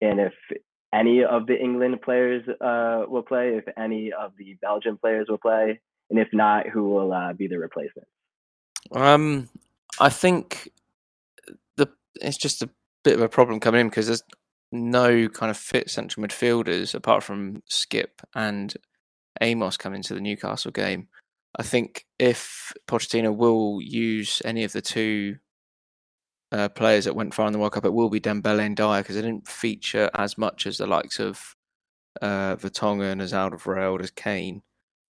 and 0.00 0.20
if 0.20 0.34
any 0.96 1.24
of 1.24 1.46
the 1.46 1.58
England 1.58 2.00
players 2.02 2.42
uh, 2.60 3.04
will 3.08 3.22
play, 3.22 3.56
if 3.56 3.64
any 3.76 4.12
of 4.12 4.32
the 4.38 4.56
Belgian 4.62 4.96
players 4.96 5.26
will 5.28 5.38
play, 5.38 5.80
and 6.10 6.18
if 6.18 6.28
not, 6.32 6.68
who 6.68 6.88
will 6.88 7.12
uh, 7.12 7.32
be 7.32 7.48
the 7.48 7.58
replacement? 7.58 8.08
Um, 8.92 9.48
I 10.00 10.08
think 10.08 10.70
the 11.76 11.88
it's 12.20 12.36
just 12.36 12.62
a 12.62 12.70
bit 13.04 13.14
of 13.14 13.22
a 13.22 13.28
problem 13.28 13.60
coming 13.60 13.82
in 13.82 13.88
because 13.88 14.06
there's 14.06 14.22
no 14.72 15.28
kind 15.28 15.50
of 15.50 15.56
fit 15.56 15.90
central 15.90 16.26
midfielders 16.26 16.94
apart 16.94 17.22
from 17.22 17.62
Skipp 17.70 18.22
and 18.34 18.74
Amos 19.40 19.76
coming 19.76 20.02
to 20.02 20.14
the 20.14 20.20
Newcastle 20.20 20.70
game. 20.70 21.08
I 21.58 21.62
think 21.62 22.06
if 22.18 22.72
Pochettino 22.86 23.34
will 23.34 23.80
use 23.80 24.42
any 24.44 24.64
of 24.64 24.72
the 24.72 24.82
two 24.82 25.36
uh, 26.56 26.68
players 26.70 27.04
that 27.04 27.14
went 27.14 27.34
far 27.34 27.46
in 27.46 27.52
the 27.52 27.58
World 27.58 27.72
Cup, 27.72 27.84
it 27.84 27.92
will 27.92 28.08
be 28.08 28.20
Dembele 28.20 28.64
and 28.64 28.76
Dier 28.76 28.98
because 28.98 29.14
they 29.14 29.22
didn't 29.22 29.46
feature 29.46 30.10
as 30.14 30.38
much 30.38 30.66
as 30.66 30.78
the 30.78 30.86
likes 30.86 31.18
of 31.18 31.54
uh, 32.22 32.56
Vertonghen, 32.56 33.20
as 33.20 33.34
Alderweireld, 33.34 34.02
as 34.02 34.10
Kane. 34.10 34.62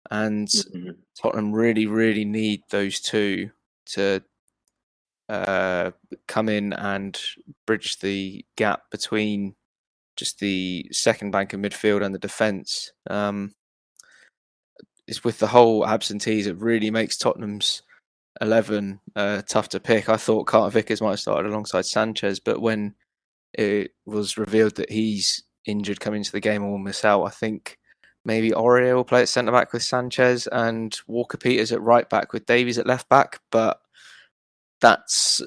And 0.10 0.48
mm-hmm. 0.48 0.92
Tottenham 1.22 1.54
really, 1.54 1.86
really 1.86 2.26
need 2.26 2.62
those 2.72 3.00
two 3.00 3.52
to 3.92 4.24
uh, 5.30 5.92
come 6.28 6.50
in 6.50 6.74
and 6.74 7.20
bridge 7.68 8.00
the 8.00 8.44
gap 8.56 8.82
between 8.90 9.56
just 10.16 10.40
the 10.40 10.88
second 10.92 11.30
bank 11.30 11.54
of 11.54 11.60
midfield 11.60 12.04
and 12.04 12.16
the 12.16 12.20
defence. 12.20 12.92
Um, 13.08 13.54
it's 15.08 15.24
with 15.24 15.38
the 15.38 15.48
whole 15.48 15.86
absentees, 15.86 16.48
it 16.48 16.58
really 16.58 16.90
makes 16.90 17.18
Tottenham's 17.18 17.84
11 18.42 19.00
uh, 19.16 19.42
tough 19.48 19.70
to 19.70 19.80
pick. 19.80 20.10
I 20.10 20.18
thought 20.18 20.48
Carter 20.48 20.72
Vickers 20.72 21.02
might 21.02 21.12
have 21.12 21.20
started 21.20 21.50
alongside 21.50 21.86
Sanchez, 21.86 22.40
but 22.40 22.62
when 22.62 22.96
it 23.54 23.92
was 24.06 24.38
revealed 24.38 24.76
that 24.76 24.92
he's 24.92 25.44
injured 25.66 26.00
coming 26.00 26.20
into 26.20 26.32
the 26.32 26.40
game 26.40 26.62
and 26.62 26.72
will 26.72 26.78
miss 26.78 27.06
out, 27.06 27.24
I 27.24 27.30
think 27.30 27.78
maybe 28.26 28.52
Aurier 28.52 28.96
will 28.96 29.06
play 29.06 29.22
at 29.22 29.30
centre 29.30 29.52
back 29.52 29.72
with 29.72 29.84
Sanchez 29.84 30.48
and 30.48 30.98
Walker 31.08 31.38
Peters 31.38 31.72
at 31.72 31.82
right 31.82 32.10
back 32.10 32.34
with 32.34 32.46
Davies 32.46 32.78
at 32.78 32.88
left 32.88 33.08
back. 33.10 33.40
But 33.52 33.80
that's 34.82 35.42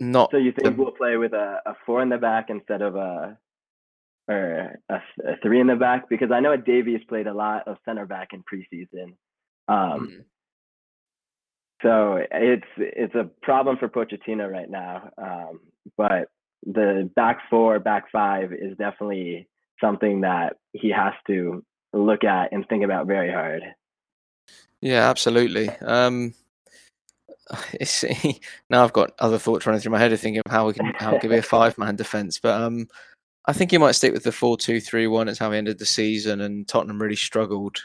not. 0.00 0.30
So 0.32 0.38
you 0.38 0.52
think 0.52 0.76
the... 0.76 0.82
we'll 0.82 0.92
play 0.92 1.16
with 1.16 1.32
a, 1.32 1.60
a, 1.66 1.74
four 1.86 2.02
in 2.02 2.08
the 2.08 2.18
back 2.18 2.46
instead 2.48 2.82
of 2.82 2.96
a 2.96 3.38
or 4.28 4.78
a, 4.88 4.94
a, 4.94 5.36
three 5.42 5.60
in 5.60 5.66
the 5.66 5.76
back? 5.76 6.08
Because 6.08 6.30
I 6.32 6.40
know 6.40 6.56
Davies 6.56 7.00
played 7.08 7.26
a 7.26 7.34
lot 7.34 7.66
of 7.68 7.76
center 7.84 8.06
back 8.06 8.28
in 8.32 8.42
preseason. 8.42 9.14
Um, 9.68 10.08
mm. 10.08 10.24
So 11.82 12.18
it's 12.30 12.66
it's 12.76 13.14
a 13.14 13.30
problem 13.42 13.78
for 13.78 13.88
Pochettino 13.88 14.50
right 14.50 14.68
now. 14.68 15.10
Um, 15.16 15.60
but 15.96 16.28
the 16.64 17.10
back 17.16 17.38
four, 17.48 17.78
back 17.78 18.10
five 18.12 18.52
is 18.52 18.76
definitely 18.76 19.48
something 19.80 20.20
that 20.20 20.56
he 20.72 20.90
has 20.90 21.14
to 21.26 21.64
look 21.92 22.22
at 22.24 22.52
and 22.52 22.68
think 22.68 22.84
about 22.84 23.06
very 23.06 23.32
hard. 23.32 23.62
Yeah, 24.80 25.08
absolutely. 25.08 25.68
Um, 25.80 26.34
it's 27.72 28.04
now 28.68 28.84
I've 28.84 28.92
got 28.92 29.12
other 29.18 29.38
thoughts 29.38 29.66
running 29.66 29.80
through 29.80 29.92
my 29.92 29.98
head 29.98 30.12
of 30.12 30.20
thinking 30.20 30.42
of 30.44 30.52
how 30.52 30.66
we 30.66 30.74
can 30.74 30.92
how 30.98 31.14
it 31.14 31.20
could 31.20 31.30
be 31.30 31.36
a 31.36 31.42
five 31.42 31.78
man 31.78 31.96
defense, 31.96 32.38
but 32.38 32.60
um, 32.60 32.88
I 33.46 33.52
think 33.52 33.70
he 33.70 33.78
might 33.78 33.92
stick 33.92 34.12
with 34.12 34.24
the 34.24 34.32
four 34.32 34.56
two 34.56 34.80
three 34.80 35.06
one. 35.06 35.28
It's 35.28 35.38
how 35.38 35.50
he 35.50 35.58
ended 35.58 35.78
the 35.78 35.86
season, 35.86 36.40
and 36.40 36.68
Tottenham 36.68 37.00
really 37.00 37.16
struggled 37.16 37.78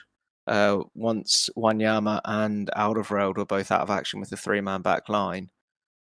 uh, 0.47 0.79
once 0.93 1.49
Wanyama 1.57 2.21
and 2.23 2.69
Alderweireld 2.75 3.37
were 3.37 3.45
both 3.45 3.71
out 3.71 3.81
of 3.81 3.89
action 3.89 4.19
with 4.19 4.29
the 4.29 4.37
three 4.37 4.61
man 4.61 4.81
back 4.81 5.09
line. 5.09 5.49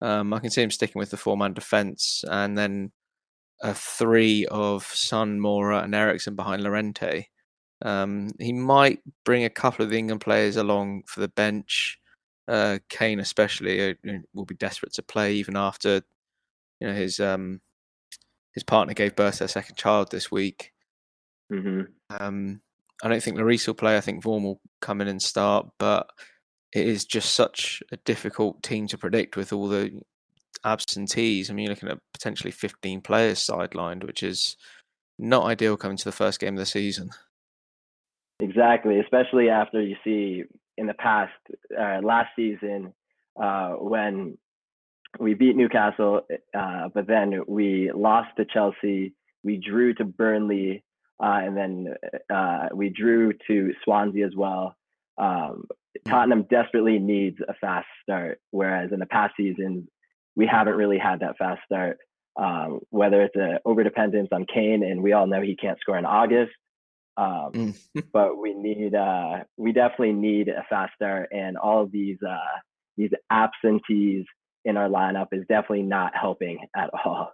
Um, 0.00 0.32
I 0.32 0.40
can 0.40 0.50
see 0.50 0.62
him 0.62 0.70
sticking 0.70 0.98
with 0.98 1.10
the 1.10 1.16
four 1.16 1.36
man 1.36 1.54
defence 1.54 2.24
and 2.28 2.58
then 2.58 2.92
a 3.62 3.72
three 3.72 4.46
of 4.46 4.84
Son, 4.84 5.40
Moura, 5.40 5.84
and 5.84 5.94
Eriksen 5.94 6.34
behind 6.34 6.62
Llorente. 6.62 7.28
Um, 7.82 8.30
he 8.38 8.52
might 8.52 9.00
bring 9.24 9.44
a 9.44 9.50
couple 9.50 9.84
of 9.84 9.90
the 9.90 9.98
England 9.98 10.20
players 10.20 10.56
along 10.56 11.04
for 11.06 11.20
the 11.20 11.28
bench. 11.28 11.98
Uh, 12.46 12.78
Kane, 12.88 13.20
especially, 13.20 13.90
uh, 13.90 13.94
will 14.34 14.44
be 14.44 14.54
desperate 14.54 14.92
to 14.94 15.02
play 15.02 15.34
even 15.34 15.56
after 15.56 16.02
you 16.80 16.88
know 16.88 16.94
his 16.94 17.20
um, 17.20 17.60
his 18.52 18.64
partner 18.64 18.94
gave 18.94 19.16
birth 19.16 19.34
to 19.34 19.38
their 19.40 19.48
second 19.48 19.76
child 19.76 20.10
this 20.10 20.30
week. 20.30 20.72
Mm-hmm. 21.52 21.82
Um, 22.10 22.60
I 23.02 23.08
don't 23.08 23.22
think 23.22 23.36
Lloris 23.36 23.66
will 23.66 23.74
play. 23.74 23.96
I 23.96 24.00
think 24.00 24.22
Vorm 24.22 24.42
will 24.42 24.60
come 24.80 25.00
in 25.00 25.08
and 25.08 25.20
start, 25.20 25.66
but 25.78 26.08
it 26.72 26.86
is 26.86 27.04
just 27.04 27.34
such 27.34 27.82
a 27.92 27.96
difficult 27.98 28.62
team 28.62 28.86
to 28.88 28.98
predict 28.98 29.36
with 29.36 29.52
all 29.52 29.68
the 29.68 30.00
absentees. 30.64 31.50
I 31.50 31.54
mean, 31.54 31.64
you're 31.64 31.74
looking 31.74 31.88
at 31.88 31.98
potentially 32.12 32.50
15 32.50 33.00
players 33.00 33.38
sidelined, 33.38 34.04
which 34.04 34.22
is 34.22 34.56
not 35.18 35.44
ideal 35.44 35.76
coming 35.76 35.96
to 35.96 36.04
the 36.04 36.12
first 36.12 36.40
game 36.40 36.54
of 36.54 36.58
the 36.58 36.66
season. 36.66 37.10
Exactly, 38.40 38.98
especially 38.98 39.48
after 39.48 39.80
you 39.80 39.96
see 40.02 40.42
in 40.76 40.86
the 40.86 40.94
past, 40.94 41.32
uh, 41.78 42.00
last 42.02 42.30
season, 42.34 42.92
uh, 43.40 43.70
when 43.72 44.36
we 45.20 45.34
beat 45.34 45.56
Newcastle, 45.56 46.22
uh, 46.56 46.88
but 46.92 47.06
then 47.06 47.42
we 47.46 47.92
lost 47.94 48.30
to 48.36 48.44
Chelsea, 48.44 49.14
we 49.44 49.56
drew 49.56 49.94
to 49.94 50.04
Burnley, 50.04 50.82
uh, 51.22 51.40
and 51.42 51.56
then 51.56 51.94
uh, 52.32 52.68
we 52.74 52.88
drew 52.90 53.32
to 53.46 53.72
Swansea 53.84 54.26
as 54.26 54.34
well. 54.36 54.76
Um, 55.18 55.64
hmm. 56.04 56.10
Tottenham 56.10 56.46
desperately 56.50 56.98
needs 56.98 57.38
a 57.46 57.54
fast 57.54 57.86
start, 58.02 58.40
whereas 58.50 58.92
in 58.92 58.98
the 58.98 59.06
past 59.06 59.34
seasons 59.36 59.88
we 60.36 60.46
haven't 60.46 60.74
really 60.74 60.98
had 60.98 61.20
that 61.20 61.38
fast 61.38 61.60
start. 61.64 61.98
um, 62.36 62.80
whether 62.90 63.22
it's 63.22 63.36
an 63.36 63.58
overdependence 63.64 64.32
on 64.32 64.44
Kane, 64.52 64.82
and 64.82 65.02
we 65.02 65.12
all 65.12 65.26
know 65.26 65.40
he 65.40 65.54
can't 65.56 65.78
score 65.80 65.98
in 65.98 66.04
August. 66.04 66.52
Um, 67.16 67.52
mm. 67.52 68.04
but 68.12 68.36
we 68.36 68.54
need, 68.54 68.94
uh, 68.94 69.44
we 69.56 69.72
definitely 69.72 70.14
need 70.14 70.48
a 70.48 70.64
fast 70.68 70.94
start, 70.96 71.28
and 71.30 71.56
all 71.56 71.82
of 71.82 71.92
these 71.92 72.18
uh, 72.28 72.58
these 72.96 73.10
absentees 73.30 74.24
in 74.64 74.76
our 74.76 74.88
lineup 74.88 75.28
is 75.32 75.44
definitely 75.48 75.82
not 75.82 76.12
helping 76.20 76.58
at 76.76 76.90
all. 77.04 77.32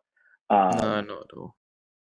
Um, 0.51 0.77
no, 0.79 1.01
not 1.01 1.11
at 1.11 1.37
all. 1.37 1.55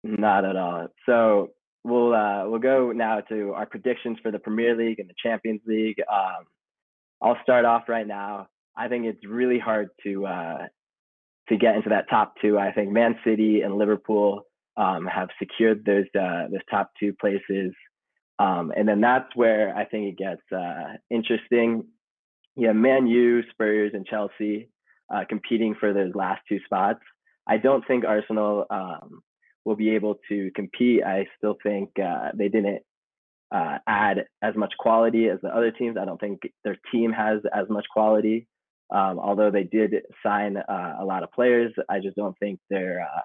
Not 0.04 0.44
at 0.44 0.56
all. 0.56 0.88
So 1.06 1.50
we'll 1.86 2.14
uh, 2.14 2.48
we'll 2.48 2.60
go 2.60 2.92
now 2.92 3.20
to 3.20 3.52
our 3.54 3.66
predictions 3.66 4.18
for 4.22 4.30
the 4.30 4.38
Premier 4.38 4.76
League 4.76 4.98
and 4.98 5.08
the 5.08 5.14
Champions 5.22 5.60
League. 5.66 6.00
Um, 6.12 6.44
I'll 7.22 7.38
start 7.42 7.64
off 7.64 7.84
right 7.88 8.06
now. 8.06 8.48
I 8.76 8.88
think 8.88 9.06
it's 9.06 9.24
really 9.24 9.58
hard 9.58 9.88
to 10.02 10.26
uh, 10.26 10.66
to 11.48 11.56
get 11.56 11.76
into 11.76 11.90
that 11.90 12.10
top 12.10 12.34
two. 12.42 12.58
I 12.58 12.72
think 12.72 12.90
Man 12.90 13.16
City 13.24 13.62
and 13.62 13.78
Liverpool 13.78 14.42
um, 14.76 15.06
have 15.06 15.28
secured 15.38 15.84
those 15.84 16.06
uh, 16.18 16.48
those 16.50 16.60
top 16.70 16.90
two 16.98 17.14
places, 17.14 17.72
um, 18.38 18.72
and 18.76 18.86
then 18.88 19.00
that's 19.00 19.34
where 19.34 19.74
I 19.74 19.84
think 19.84 20.08
it 20.08 20.18
gets 20.18 20.42
uh, 20.52 20.96
interesting. 21.10 21.84
Yeah, 22.56 22.72
Man 22.72 23.06
U, 23.06 23.42
Spurs, 23.50 23.92
and 23.94 24.06
Chelsea 24.06 24.70
uh, 25.14 25.24
competing 25.28 25.76
for 25.78 25.92
those 25.92 26.14
last 26.14 26.40
two 26.48 26.58
spots. 26.64 27.00
I 27.46 27.58
don't 27.58 27.86
think 27.86 28.04
Arsenal 28.04 28.66
um, 28.70 29.22
will 29.66 29.76
be 29.76 29.90
able 29.90 30.16
to 30.28 30.50
compete. 30.54 31.02
I 31.04 31.26
still 31.36 31.58
think 31.62 31.90
uh, 31.98 32.30
they 32.34 32.48
didn't 32.48 32.82
uh, 33.50 33.78
add 33.86 34.24
as 34.40 34.54
much 34.56 34.72
quality 34.78 35.28
as 35.28 35.40
the 35.42 35.48
other 35.48 35.72
teams. 35.72 35.96
I 36.00 36.04
don't 36.04 36.20
think 36.20 36.40
their 36.64 36.78
team 36.92 37.12
has 37.12 37.40
as 37.52 37.68
much 37.68 37.84
quality. 37.92 38.46
Um, 38.94 39.18
although 39.18 39.50
they 39.50 39.64
did 39.64 39.92
sign 40.24 40.56
uh, 40.56 40.96
a 41.00 41.04
lot 41.04 41.24
of 41.24 41.32
players, 41.32 41.72
I 41.88 41.98
just 41.98 42.16
don't 42.16 42.38
think 42.38 42.60
they're 42.70 43.02
uh, 43.02 43.20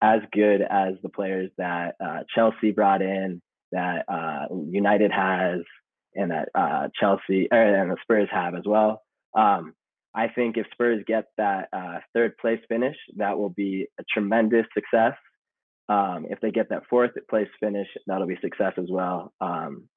as 0.00 0.20
good 0.32 0.62
as 0.62 0.94
the 1.02 1.08
players 1.08 1.50
that 1.58 1.96
uh, 2.02 2.20
Chelsea 2.32 2.70
brought 2.70 3.02
in, 3.02 3.42
that 3.72 4.04
uh, 4.08 4.46
United 4.70 5.10
has, 5.10 5.60
and 6.14 6.30
that 6.30 6.48
uh, 6.54 6.88
Chelsea 6.98 7.48
and 7.50 7.90
the 7.90 7.96
Spurs 8.02 8.28
have 8.30 8.54
as 8.54 8.64
well. 8.64 9.02
Um, 9.36 9.74
I 10.14 10.28
think 10.28 10.56
if 10.56 10.66
Spurs 10.72 11.02
get 11.06 11.24
that 11.38 11.68
third 12.14 12.36
place 12.38 12.60
finish, 12.68 12.96
that 13.16 13.36
will 13.36 13.48
be 13.48 13.88
a 13.98 14.04
tremendous 14.12 14.66
success. 14.74 15.14
Um, 15.92 16.26
if 16.30 16.40
they 16.40 16.50
get 16.50 16.70
that 16.70 16.84
fourth 16.88 17.10
place 17.28 17.48
finish, 17.60 17.88
that'll 18.06 18.26
be 18.26 18.38
success 18.40 18.72
as 18.78 18.86
well. 18.88 19.32
Um, 19.40 19.88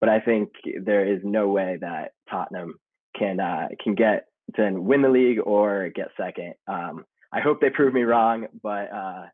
but 0.00 0.08
I 0.08 0.20
think 0.20 0.50
there 0.82 1.06
is 1.06 1.20
no 1.22 1.48
way 1.48 1.78
that 1.80 2.12
Tottenham 2.28 2.74
can 3.16 3.38
uh, 3.38 3.68
can 3.82 3.94
get 3.94 4.26
to 4.56 4.70
win 4.72 5.02
the 5.02 5.08
league 5.08 5.38
or 5.44 5.90
get 5.94 6.08
second. 6.16 6.54
Um, 6.66 7.04
I 7.32 7.40
hope 7.40 7.60
they 7.60 7.70
prove 7.70 7.94
me 7.94 8.02
wrong, 8.02 8.46
but 8.62 8.92
uh, 8.92 9.26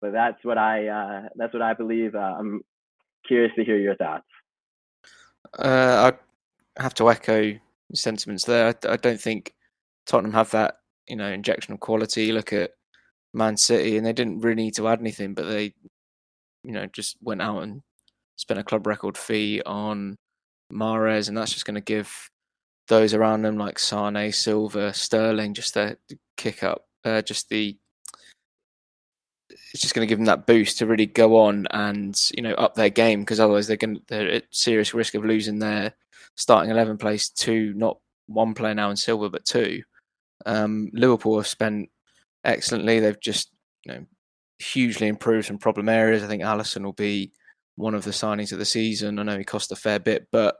but 0.00 0.12
that's 0.12 0.44
what 0.44 0.58
I 0.58 0.88
uh, 0.88 1.28
that's 1.36 1.52
what 1.52 1.62
I 1.62 1.74
believe. 1.74 2.14
Uh, 2.14 2.36
I'm 2.38 2.62
curious 3.26 3.52
to 3.56 3.64
hear 3.64 3.78
your 3.78 3.96
thoughts. 3.96 4.26
Uh, 5.58 6.12
I 6.76 6.82
have 6.82 6.94
to 6.94 7.10
echo 7.10 7.54
sentiments 7.94 8.44
there. 8.44 8.68
I, 8.68 8.92
I, 8.92 8.96
don't 8.96 9.20
think 9.20 9.54
Tottenham 10.06 10.32
have 10.32 10.50
that 10.50 10.78
you 11.08 11.16
know 11.16 11.30
injection 11.30 11.74
of 11.74 11.80
quality. 11.80 12.32
Look 12.32 12.52
at 12.52 12.72
Man 13.32 13.56
City, 13.56 13.96
and 13.96 14.06
they 14.06 14.12
didn't 14.12 14.40
really 14.40 14.62
need 14.62 14.76
to 14.76 14.88
add 14.88 15.00
anything, 15.00 15.34
but 15.34 15.46
they 15.46 15.74
you 16.64 16.72
know 16.72 16.86
just 16.86 17.16
went 17.22 17.42
out 17.42 17.62
and 17.62 17.82
spent 18.36 18.60
a 18.60 18.64
club 18.64 18.86
record 18.86 19.16
fee 19.16 19.62
on 19.64 20.16
Mahrez, 20.72 21.28
and 21.28 21.36
that's 21.36 21.52
just 21.52 21.66
going 21.66 21.74
to 21.74 21.80
give 21.80 22.30
those 22.88 23.14
around 23.14 23.42
them 23.42 23.56
like 23.56 23.78
Sane, 23.78 24.32
Silva, 24.32 24.92
Sterling, 24.92 25.54
just 25.54 25.74
the 25.74 25.96
kick 26.36 26.62
up, 26.62 26.86
uh, 27.04 27.22
just 27.22 27.48
the 27.48 27.76
it's 29.72 29.82
just 29.82 29.94
going 29.94 30.06
to 30.06 30.10
give 30.10 30.18
them 30.18 30.26
that 30.26 30.46
boost 30.46 30.78
to 30.78 30.86
really 30.86 31.06
go 31.06 31.36
on 31.36 31.66
and 31.70 32.30
you 32.36 32.42
know 32.42 32.54
up 32.54 32.74
their 32.74 32.90
game 32.90 33.20
because 33.20 33.40
otherwise 33.40 33.66
they're 33.66 33.76
going 33.76 33.96
to, 33.96 34.02
they're 34.08 34.30
at 34.30 34.44
serious 34.50 34.94
risk 34.94 35.14
of 35.14 35.24
losing 35.24 35.58
their 35.58 35.92
starting 36.36 36.70
eleven 36.70 36.98
place 36.98 37.28
to 37.28 37.72
not 37.74 37.98
one 38.26 38.54
player 38.54 38.74
now 38.74 38.90
in 38.90 38.96
silver 38.96 39.28
but 39.28 39.44
two. 39.44 39.82
Um, 40.46 40.90
Liverpool 40.92 41.36
have 41.36 41.46
spent 41.46 41.90
excellently. 42.44 43.00
They've 43.00 43.20
just 43.20 43.50
you 43.84 43.92
know 43.92 44.06
hugely 44.58 45.08
improved 45.08 45.46
some 45.46 45.58
problem 45.58 45.88
areas. 45.88 46.22
I 46.22 46.26
think 46.26 46.42
Alisson 46.42 46.84
will 46.84 46.92
be 46.92 47.32
one 47.76 47.94
of 47.94 48.04
the 48.04 48.10
signings 48.10 48.52
of 48.52 48.58
the 48.58 48.64
season. 48.64 49.18
I 49.18 49.22
know 49.22 49.38
he 49.38 49.44
cost 49.44 49.72
a 49.72 49.76
fair 49.76 49.98
bit, 49.98 50.28
but 50.30 50.56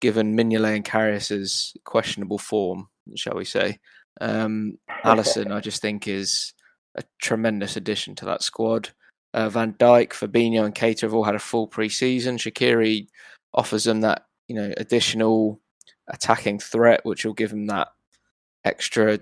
given 0.00 0.36
Mignolet 0.36 0.76
and 0.76 0.84
Karius's 0.84 1.76
questionable 1.84 2.38
form, 2.38 2.88
shall 3.14 3.34
we 3.34 3.44
say, 3.44 3.78
um, 4.20 4.78
Alisson, 5.04 5.52
I 5.52 5.60
just 5.60 5.82
think 5.82 6.08
is 6.08 6.54
a 6.96 7.02
tremendous 7.20 7.76
addition 7.76 8.14
to 8.16 8.24
that 8.26 8.42
squad. 8.42 8.90
Uh, 9.34 9.50
Van 9.50 9.74
Dijk, 9.74 10.10
Fabinho, 10.10 10.64
and 10.64 10.74
Keita 10.74 11.02
have 11.02 11.14
all 11.14 11.24
had 11.24 11.34
a 11.34 11.40
full 11.40 11.66
pre-season. 11.66 12.38
Shaqiri 12.38 13.06
offers 13.52 13.84
them 13.84 14.00
that 14.00 14.26
you 14.48 14.56
know 14.56 14.72
additional 14.78 15.60
attacking 16.08 16.58
threat, 16.58 17.04
which 17.04 17.24
will 17.24 17.34
give 17.34 17.50
them 17.50 17.66
that 17.66 17.88
extra 18.64 19.18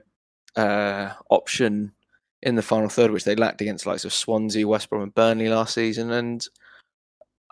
uh, 0.57 1.11
option 1.31 1.93
in 2.43 2.55
the 2.55 2.63
final 2.63 2.89
third, 2.89 3.11
which 3.11 3.25
they 3.25 3.35
lacked 3.35 3.61
against 3.61 3.87
likes 3.87 4.05
of 4.05 4.13
Swansea, 4.13 4.69
West 4.69 4.91
Brom, 4.91 5.03
and 5.03 5.15
Burnley 5.15 5.49
last 5.49 5.75
season. 5.75 6.11
And 6.13 6.47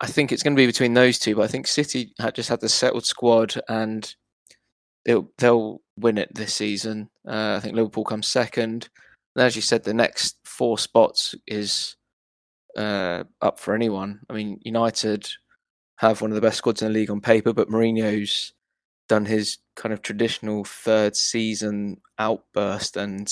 I 0.00 0.06
think 0.06 0.32
it's 0.32 0.42
going 0.42 0.54
to 0.54 0.60
be 0.60 0.66
between 0.66 0.94
those 0.94 1.18
two. 1.18 1.36
But 1.36 1.42
I 1.42 1.48
think 1.48 1.66
City 1.66 2.12
had 2.18 2.34
just 2.34 2.48
had 2.48 2.60
the 2.60 2.68
settled 2.68 3.06
squad, 3.06 3.54
and 3.68 4.14
they'll 5.04 5.30
they'll 5.38 5.80
win 5.96 6.18
it 6.18 6.34
this 6.34 6.54
season. 6.54 7.08
Uh, 7.26 7.54
I 7.56 7.60
think 7.60 7.74
Liverpool 7.74 8.04
comes 8.04 8.26
second. 8.26 8.88
And 9.34 9.44
as 9.44 9.56
you 9.56 9.62
said, 9.62 9.82
the 9.82 9.94
next 9.94 10.36
four 10.44 10.76
spots 10.78 11.34
is 11.46 11.96
uh, 12.76 13.24
up 13.40 13.58
for 13.58 13.74
anyone. 13.74 14.20
I 14.28 14.34
mean, 14.34 14.60
United 14.62 15.26
have 15.96 16.20
one 16.20 16.30
of 16.30 16.34
the 16.34 16.40
best 16.40 16.58
squads 16.58 16.82
in 16.82 16.88
the 16.88 16.98
league 16.98 17.10
on 17.10 17.20
paper, 17.20 17.52
but 17.52 17.68
Mourinho's 17.68 18.52
done 19.08 19.26
his 19.26 19.58
kind 19.76 19.92
of 19.92 20.02
traditional 20.02 20.64
third 20.64 21.16
season 21.16 22.00
outburst, 22.18 22.96
and 22.96 23.28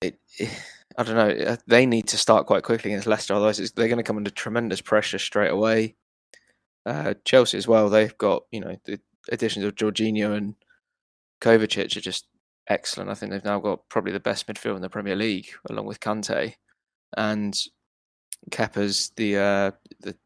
it, 0.00 0.18
it 0.38 0.50
I 0.96 1.02
don't 1.02 1.16
know. 1.16 1.44
Uh, 1.44 1.56
they 1.66 1.86
need 1.86 2.08
to 2.08 2.18
start 2.18 2.46
quite 2.46 2.62
quickly 2.62 2.92
against 2.92 3.06
Leicester, 3.06 3.34
otherwise 3.34 3.58
they're 3.72 3.88
going 3.88 3.98
to 3.98 4.02
come 4.04 4.16
under 4.16 4.30
tremendous 4.30 4.80
pressure 4.80 5.18
straight 5.18 5.50
away. 5.50 5.96
Uh, 6.86 7.14
Chelsea 7.24 7.56
as 7.56 7.66
well. 7.66 7.88
They've 7.88 8.16
got 8.18 8.44
you 8.50 8.60
know 8.60 8.76
the 8.84 9.00
additions 9.30 9.64
of 9.64 9.74
Jorginho 9.74 10.36
and 10.36 10.54
Kovacic 11.40 11.96
are 11.96 12.00
just 12.00 12.26
excellent. 12.68 13.10
I 13.10 13.14
think 13.14 13.32
they've 13.32 13.44
now 13.44 13.58
got 13.58 13.88
probably 13.88 14.12
the 14.12 14.20
best 14.20 14.46
midfield 14.46 14.76
in 14.76 14.82
the 14.82 14.88
Premier 14.88 15.16
League, 15.16 15.48
along 15.68 15.86
with 15.86 16.00
Kante, 16.00 16.54
and 17.16 17.58
Kepa's 18.50 19.12
the 19.16 19.36
uh, 19.36 19.70
the 20.00 20.16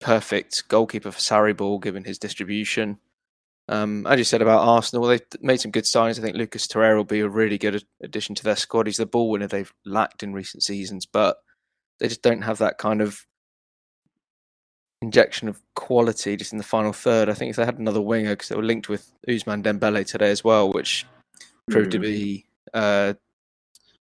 perfect 0.00 0.68
goalkeeper 0.68 1.10
for 1.10 1.18
Sarri 1.18 1.56
ball, 1.56 1.78
given 1.78 2.04
his 2.04 2.18
distribution. 2.18 2.98
Um, 3.68 4.06
as 4.06 4.18
you 4.18 4.24
said 4.24 4.42
about 4.42 4.66
Arsenal, 4.66 5.06
they've 5.06 5.22
made 5.40 5.60
some 5.60 5.70
good 5.70 5.84
signings. 5.84 6.18
I 6.18 6.22
think 6.22 6.36
Lucas 6.36 6.66
Torreira 6.66 6.96
will 6.96 7.04
be 7.04 7.20
a 7.20 7.28
really 7.28 7.56
good 7.56 7.82
addition 8.02 8.34
to 8.34 8.44
their 8.44 8.56
squad. 8.56 8.86
He's 8.86 8.98
the 8.98 9.06
ball 9.06 9.30
winner 9.30 9.46
they've 9.46 9.72
lacked 9.86 10.22
in 10.22 10.34
recent 10.34 10.62
seasons, 10.62 11.06
but 11.06 11.38
they 11.98 12.08
just 12.08 12.22
don't 12.22 12.42
have 12.42 12.58
that 12.58 12.78
kind 12.78 13.00
of 13.00 13.24
injection 15.00 15.48
of 15.48 15.60
quality 15.74 16.36
just 16.36 16.52
in 16.52 16.58
the 16.58 16.64
final 16.64 16.92
third. 16.92 17.28
I 17.28 17.34
think 17.34 17.50
if 17.50 17.56
they 17.56 17.64
had 17.64 17.78
another 17.78 18.00
winger, 18.00 18.30
because 18.30 18.48
they 18.48 18.56
were 18.56 18.62
linked 18.62 18.88
with 18.88 19.10
Ousmane 19.28 19.62
Dembele 19.62 20.06
today 20.06 20.30
as 20.30 20.44
well, 20.44 20.70
which 20.70 21.06
proved 21.70 21.88
mm. 21.88 21.92
to 21.92 21.98
be 22.00 22.46
uh, 22.74 23.14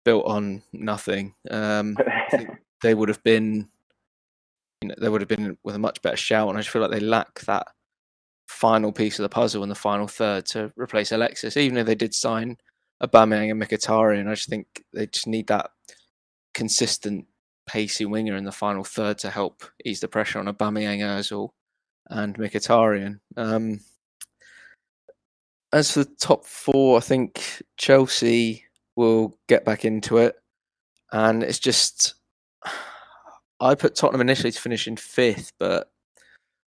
built 0.05 0.25
on 0.27 0.63
nothing. 0.73 1.35
Um, 1.51 1.97
they 2.83 2.95
would 2.95 3.09
have 3.09 3.23
been, 3.23 3.69
you 4.83 4.89
know, 4.89 4.95
they 4.99 5.09
would 5.09 5.21
have 5.21 5.29
been 5.29 5.57
with 5.63 5.75
a 5.77 5.81
much 5.81 6.03
better 6.03 6.17
shout, 6.17 6.49
and 6.49 6.59
I 6.59 6.61
just 6.61 6.71
feel 6.71 6.83
like 6.83 6.91
they 6.91 7.01
lack 7.01 7.41
that 7.43 7.69
final 8.49 8.93
piece 8.93 9.19
of 9.19 9.23
the 9.23 9.29
puzzle 9.29 9.63
in 9.63 9.69
the 9.69 9.75
final 9.75 10.07
third 10.07 10.47
to 10.47 10.73
replace 10.77 11.13
Alexis. 11.13 11.57
Even 11.57 11.79
if 11.79 11.87
they 11.87 11.95
did 11.95 12.15
sign 12.15 12.57
Aubameyang 13.03 13.51
and 13.51 13.63
Mkhitaryan, 13.63 14.29
I 14.29 14.35
just 14.35 14.49
think 14.49 14.67
they 14.93 15.07
just 15.07 15.27
need 15.27 15.47
that 15.49 15.71
consistent, 16.55 17.27
pacey 17.67 18.05
winger 18.05 18.37
in 18.37 18.45
the 18.45 18.53
final 18.53 18.85
third 18.85 19.19
to 19.19 19.31
help 19.31 19.65
ease 19.85 20.01
the 20.01 20.09
pressure 20.09 20.39
on 20.39 20.47
Aubameyang, 20.47 21.01
Özil, 21.01 21.51
and 22.09 22.37
Mkhitaryan. 22.37 23.19
Um, 23.37 23.81
as 25.73 25.91
for 25.91 26.05
the 26.05 26.15
top 26.21 26.45
four, 26.47 26.99
I 26.99 27.01
think 27.01 27.63
Chelsea 27.77 28.65
will 28.97 29.37
get 29.49 29.65
back 29.65 29.85
into 29.85 30.19
it, 30.19 30.37
and 31.13 31.43
it's 31.43 31.59
just 31.59 32.15
I 33.61 33.75
put 33.75 33.95
Tottenham 33.95 34.21
initially 34.21 34.53
to 34.53 34.61
finish 34.61 34.87
in 34.87 34.97
fifth, 34.97 35.53
but 35.59 35.91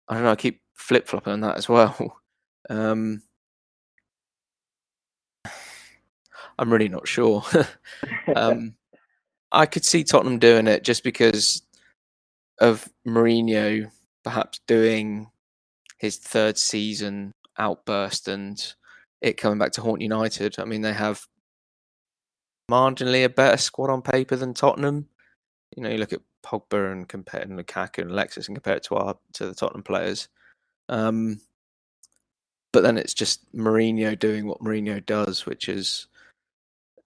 I 0.08 0.14
don't 0.14 0.24
know. 0.24 0.32
I 0.32 0.36
keep 0.36 0.62
flip 0.76 1.08
flopping 1.08 1.34
on 1.34 1.42
that 1.42 1.58
as 1.58 1.70
well. 1.70 2.20
Um, 2.68 3.22
I'm 6.58 6.74
really 6.74 6.90
not 6.90 7.08
sure. 7.08 7.44
um, 8.36 8.74
I 9.52 9.68
could 9.68 9.86
see 9.86 10.04
Tottenham 10.04 10.40
doing 10.40 10.66
it 10.66 10.84
just 10.84 11.04
because 11.04 11.62
of 12.60 12.90
Mourinho 13.08 13.92
perhaps 14.24 14.60
doing 14.68 15.30
his 16.00 16.18
third 16.18 16.58
season 16.58 17.34
outburst 17.58 18.28
and 18.28 18.74
it 19.22 19.38
coming 19.38 19.60
back 19.60 19.72
to 19.74 19.82
haunt 19.82 20.02
United. 20.02 20.58
I 20.60 20.66
mean, 20.66 20.82
they 20.82 20.94
have 20.94 21.26
marginally 22.70 23.24
a 23.24 23.30
better 23.30 23.58
squad 23.58 23.90
on 23.90 24.02
paper 24.02 24.36
than 24.36 24.54
Tottenham. 24.54 25.08
You 25.76 25.84
know, 25.84 25.90
you 25.90 25.98
look 25.98 26.14
at 26.14 26.22
Pogba 26.44 26.92
and 26.92 27.08
compare 27.08 27.42
and 27.42 27.60
Lukaku 27.60 28.00
and 28.00 28.12
Alexis 28.12 28.48
and 28.48 28.56
compare 28.56 28.76
it 28.76 28.84
to 28.84 28.96
our 28.96 29.18
to 29.34 29.48
the 29.48 29.56
Tottenham 29.56 29.84
players. 29.84 30.28
Um, 30.90 31.42
but 32.74 32.84
then 32.84 32.98
it's 32.98 33.14
just 33.14 33.52
Mourinho 33.54 34.18
doing 34.18 34.48
what 34.48 34.60
Mourinho 34.60 35.06
does, 35.06 35.46
which 35.46 35.70
is 35.70 36.08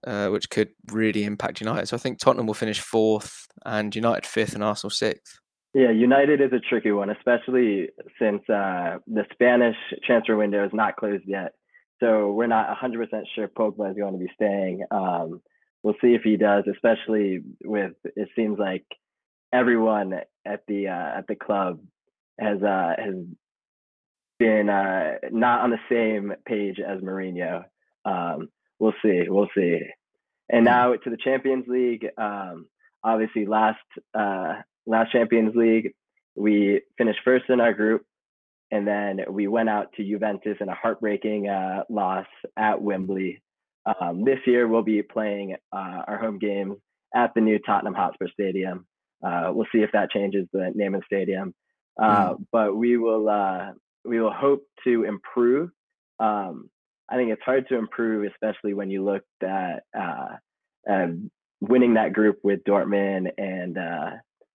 uh, 0.06 0.28
which 0.28 0.50
could 0.50 0.70
really 0.90 1.24
impact 1.24 1.60
United. 1.60 1.86
So 1.86 1.96
I 1.96 2.00
think 2.00 2.18
Tottenham 2.18 2.46
will 2.46 2.54
finish 2.54 2.80
fourth 2.80 3.46
and 3.64 3.94
United 3.94 4.26
fifth 4.26 4.54
and 4.54 4.64
Arsenal 4.64 4.90
sixth. 4.90 5.38
Yeah, 5.72 5.90
United 5.90 6.40
is 6.40 6.52
a 6.52 6.58
tricky 6.58 6.90
one, 6.90 7.10
especially 7.10 7.90
since 8.18 8.42
uh, 8.48 8.98
the 9.06 9.24
Spanish 9.32 9.76
transfer 10.04 10.36
window 10.36 10.64
is 10.64 10.72
not 10.72 10.96
closed 10.96 11.24
yet. 11.26 11.52
So 12.00 12.32
we're 12.32 12.48
not 12.48 12.76
100% 12.76 12.96
sure 13.34 13.46
Pogba 13.46 13.90
is 13.90 13.96
going 13.96 14.14
to 14.14 14.18
be 14.18 14.32
staying. 14.34 14.82
Um, 14.90 15.42
we'll 15.82 15.94
see 16.00 16.14
if 16.14 16.22
he 16.22 16.36
does, 16.36 16.64
especially 16.68 17.42
with 17.62 17.92
it 18.04 18.28
seems 18.34 18.58
like 18.58 18.84
everyone 19.52 20.14
at 20.44 20.62
the 20.66 20.88
uh, 20.88 21.18
at 21.18 21.26
the 21.28 21.36
club 21.36 21.80
has 22.40 22.62
uh, 22.62 22.94
has 22.98 23.14
been 24.40 24.68
uh, 24.70 25.18
not 25.30 25.60
on 25.60 25.70
the 25.70 25.78
same 25.88 26.32
page 26.46 26.80
as 26.80 27.00
Mourinho. 27.00 27.64
Um, 28.04 28.48
we'll 28.80 28.94
see, 29.04 29.24
we'll 29.28 29.50
see. 29.54 29.80
And 30.48 30.64
now 30.64 30.94
to 30.94 31.10
the 31.10 31.18
Champions 31.22 31.66
League. 31.68 32.06
Um, 32.18 32.66
obviously, 33.04 33.46
last 33.46 33.78
uh, 34.18 34.54
last 34.86 35.12
Champions 35.12 35.54
League, 35.54 35.92
we 36.34 36.80
finished 36.98 37.20
first 37.24 37.44
in 37.50 37.60
our 37.60 37.74
group, 37.74 38.02
and 38.72 38.88
then 38.88 39.20
we 39.30 39.46
went 39.46 39.68
out 39.68 39.92
to 39.96 40.04
Juventus 40.04 40.56
in 40.60 40.68
a 40.68 40.74
heartbreaking 40.74 41.48
uh, 41.48 41.84
loss 41.88 42.26
at 42.56 42.82
Wembley. 42.82 43.42
Um, 44.00 44.24
this 44.24 44.40
year, 44.46 44.66
we'll 44.66 44.82
be 44.82 45.02
playing 45.02 45.56
uh, 45.72 46.02
our 46.08 46.18
home 46.18 46.38
games 46.38 46.76
at 47.14 47.32
the 47.34 47.40
new 47.40 47.58
Tottenham 47.58 47.94
Hotspur 47.94 48.28
Stadium. 48.32 48.86
Uh, 49.24 49.50
we'll 49.52 49.66
see 49.70 49.82
if 49.82 49.92
that 49.92 50.10
changes 50.10 50.48
the 50.52 50.72
name 50.74 50.94
of 50.94 51.02
the 51.02 51.06
stadium, 51.06 51.54
mm. 51.98 52.36
but 52.50 52.74
we 52.74 52.96
will 52.96 53.28
uh, 53.28 53.72
we 54.04 54.20
will 54.20 54.32
hope 54.32 54.62
to 54.84 55.04
improve. 55.04 55.70
Um, 56.18 56.70
I 57.08 57.16
think 57.16 57.30
it's 57.30 57.42
hard 57.42 57.68
to 57.68 57.76
improve, 57.76 58.30
especially 58.30 58.74
when 58.74 58.90
you 58.90 59.04
look 59.04 59.22
at 59.42 59.82
uh, 59.98 61.06
winning 61.60 61.94
that 61.94 62.12
group 62.12 62.38
with 62.42 62.64
Dortmund 62.64 63.30
and 63.36 63.76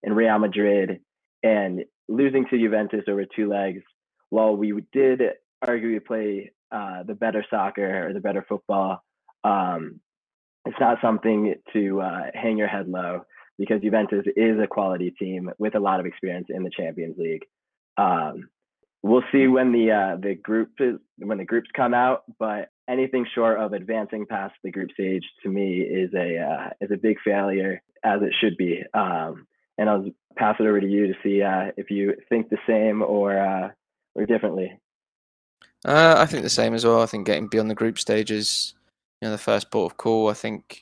and 0.03 0.15
Real 0.15 0.39
Madrid 0.39 0.99
and 1.43 1.83
losing 2.07 2.45
to 2.49 2.57
Juventus 2.57 3.03
over 3.07 3.25
two 3.25 3.49
legs. 3.49 3.81
While 4.29 4.55
we 4.55 4.83
did 4.93 5.21
arguably 5.63 6.05
play 6.05 6.51
uh, 6.71 7.03
the 7.03 7.15
better 7.15 7.45
soccer 7.49 8.07
or 8.07 8.13
the 8.13 8.19
better 8.19 8.45
football, 8.47 9.03
um, 9.43 9.99
it's 10.65 10.79
not 10.79 10.97
something 11.01 11.55
to 11.73 12.01
uh, 12.01 12.21
hang 12.33 12.57
your 12.57 12.67
head 12.67 12.87
low 12.87 13.21
because 13.57 13.81
Juventus 13.81 14.25
is 14.35 14.59
a 14.59 14.67
quality 14.67 15.11
team 15.11 15.51
with 15.57 15.75
a 15.75 15.79
lot 15.79 15.99
of 15.99 16.05
experience 16.05 16.47
in 16.49 16.63
the 16.63 16.71
Champions 16.75 17.15
League. 17.17 17.43
Um, 17.97 18.49
we'll 19.05 19.23
see 19.31 19.47
when 19.47 19.71
the 19.71 19.91
uh, 19.91 20.17
the 20.17 20.35
group 20.35 20.71
is, 20.79 20.95
when 21.17 21.37
the 21.37 21.45
groups 21.45 21.69
come 21.75 21.93
out, 21.93 22.23
but 22.39 22.69
anything 22.89 23.25
short 23.33 23.59
of 23.59 23.73
advancing 23.73 24.25
past 24.25 24.55
the 24.63 24.71
group 24.71 24.91
stage 24.91 25.23
to 25.43 25.49
me 25.49 25.79
is 25.81 26.11
a 26.13 26.39
uh, 26.39 26.69
is 26.81 26.91
a 26.91 26.97
big 26.97 27.17
failure 27.23 27.81
as 28.03 28.21
it 28.21 28.33
should 28.39 28.57
be. 28.57 28.83
Um, 28.93 29.47
and 29.77 29.89
I'll 29.89 30.09
pass 30.35 30.55
it 30.59 30.63
over 30.63 30.79
to 30.79 30.89
you 30.89 31.07
to 31.07 31.13
see 31.23 31.41
uh, 31.41 31.71
if 31.77 31.91
you 31.91 32.15
think 32.29 32.49
the 32.49 32.57
same 32.67 33.01
or 33.01 33.37
uh, 33.37 33.69
or 34.15 34.25
differently. 34.25 34.79
Uh, 35.85 36.15
I 36.17 36.25
think 36.25 36.41
the 36.41 36.49
same 36.49 36.73
as 36.73 36.83
well. 36.83 37.01
I 37.01 37.05
think 37.05 37.27
getting 37.27 37.47
beyond 37.47 37.69
the 37.69 37.75
group 37.75 37.99
stages, 37.99 38.73
you 39.21 39.27
know, 39.27 39.31
the 39.31 39.37
first 39.37 39.69
port 39.69 39.91
of 39.91 39.97
call. 39.97 40.29
I 40.29 40.33
think 40.33 40.81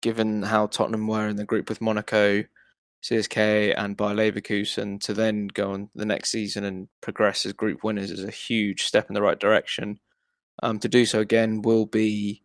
given 0.00 0.42
how 0.42 0.66
Tottenham 0.66 1.08
were 1.08 1.28
in 1.28 1.36
the 1.36 1.44
group 1.44 1.68
with 1.68 1.80
Monaco, 1.80 2.44
CSKA, 3.04 3.74
and 3.76 3.96
Bayer 3.96 4.14
Leverkusen, 4.14 4.98
to 5.02 5.12
then 5.12 5.48
go 5.48 5.72
on 5.72 5.90
the 5.94 6.06
next 6.06 6.30
season 6.30 6.64
and 6.64 6.88
progress 7.02 7.44
as 7.44 7.52
group 7.52 7.84
winners 7.84 8.10
is 8.10 8.24
a 8.24 8.30
huge 8.30 8.84
step 8.84 9.08
in 9.08 9.14
the 9.14 9.22
right 9.22 9.38
direction. 9.38 10.00
Um, 10.62 10.78
to 10.78 10.88
do 10.88 11.04
so 11.04 11.20
again 11.20 11.60
will 11.60 11.84
be, 11.84 12.42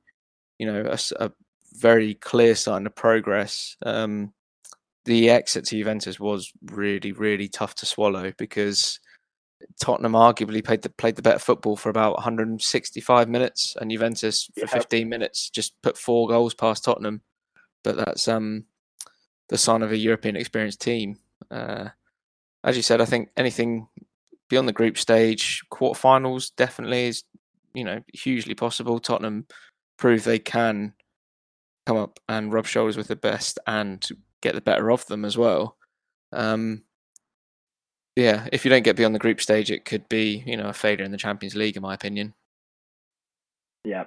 you 0.58 0.65
know, 0.65 0.84
a, 0.86 1.00
a 1.24 1.32
very 1.76 2.15
clear 2.15 2.56
sign 2.56 2.86
of 2.86 2.95
progress. 2.95 3.78
Um, 3.86 4.34
the 5.06 5.30
exit 5.30 5.65
to 5.65 5.78
Juventus 5.78 6.19
was 6.19 6.52
really, 6.65 7.13
really 7.13 7.48
tough 7.48 7.76
to 7.76 7.86
swallow 7.86 8.34
because 8.38 9.00
Tottenham 9.80 10.12
arguably 10.12 10.63
played 10.63 10.82
the 10.82 10.89
played 10.89 11.15
the 11.15 11.22
better 11.22 11.39
football 11.39 11.78
for 11.78 11.89
about 11.89 12.15
165 12.15 13.30
minutes, 13.30 13.78
and 13.80 13.91
Juventus 13.91 14.50
for 14.60 14.67
15 14.67 15.08
minutes 15.08 15.50
just 15.50 15.82
put 15.82 15.98
four 15.98 16.28
goals 16.28 16.54
past 16.54 16.84
Tottenham. 16.84 17.22
But 17.84 17.95
that's 17.95 18.28
um 18.28 18.65
the 19.50 19.58
sign 19.58 19.82
of 19.82 19.92
a 19.92 19.98
European 19.98 20.36
experienced 20.36 20.82
team. 20.82 21.18
Uh, 21.52 21.90
as 22.64 22.76
you 22.76 22.84
said, 22.84 23.02
I 23.02 23.06
think 23.06 23.30
anything 23.36 23.88
beyond 24.50 24.68
the 24.68 24.74
group 24.74 24.98
stage, 24.98 25.64
quarterfinals 25.72 26.52
definitely 26.56 27.08
is 27.08 27.24
you 27.74 27.84
know 27.84 28.02
hugely 28.14 28.56
possible. 28.56 29.00
Tottenham 29.00 29.46
prove 29.98 30.24
they 30.24 30.40
can 30.40 30.94
come 31.86 31.98
up 31.98 32.20
and 32.30 32.54
rub 32.54 32.66
shoulders 32.66 32.98
with 32.98 33.08
the 33.08 33.16
best 33.16 33.60
and 33.68 34.08
get 34.42 34.56
the 34.56 34.62
better 34.62 34.92
of 34.92 35.06
them 35.08 35.26
as 35.26 35.38
well. 35.38 35.78
Um, 36.32 36.84
yeah, 38.16 38.48
if 38.52 38.66
you 38.66 38.70
don't 38.70 38.84
get 38.84 38.96
beyond 38.96 39.16
the 39.16 39.20
group 39.20 39.42
stage, 39.42 39.72
it 39.72 39.86
could 39.86 40.08
be 40.10 40.44
you 40.46 40.58
know 40.58 40.70
a 40.70 40.74
failure 40.74 41.04
in 41.04 41.12
the 41.12 41.18
Champions 41.18 41.56
League, 41.56 41.76
in 41.76 41.82
my 41.82 41.94
opinion. 41.94 42.34
Yeah, 43.86 44.06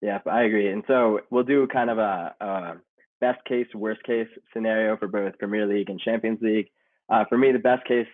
yeah, 0.00 0.20
I 0.26 0.42
agree. 0.44 0.68
And 0.68 0.84
so 0.86 1.20
we'll 1.30 1.44
do 1.44 1.66
kind 1.66 1.90
of 1.90 1.98
a, 1.98 2.34
a 2.40 2.76
best 3.20 3.44
case, 3.44 3.66
worst 3.74 4.02
case 4.02 4.28
scenario 4.52 4.96
for 4.96 5.08
both 5.08 5.38
Premier 5.38 5.66
League 5.66 5.90
and 5.90 6.00
Champions 6.00 6.38
League. 6.42 6.68
Uh, 7.08 7.24
for 7.28 7.38
me, 7.38 7.52
the 7.52 7.58
best 7.58 7.86
case 7.86 8.06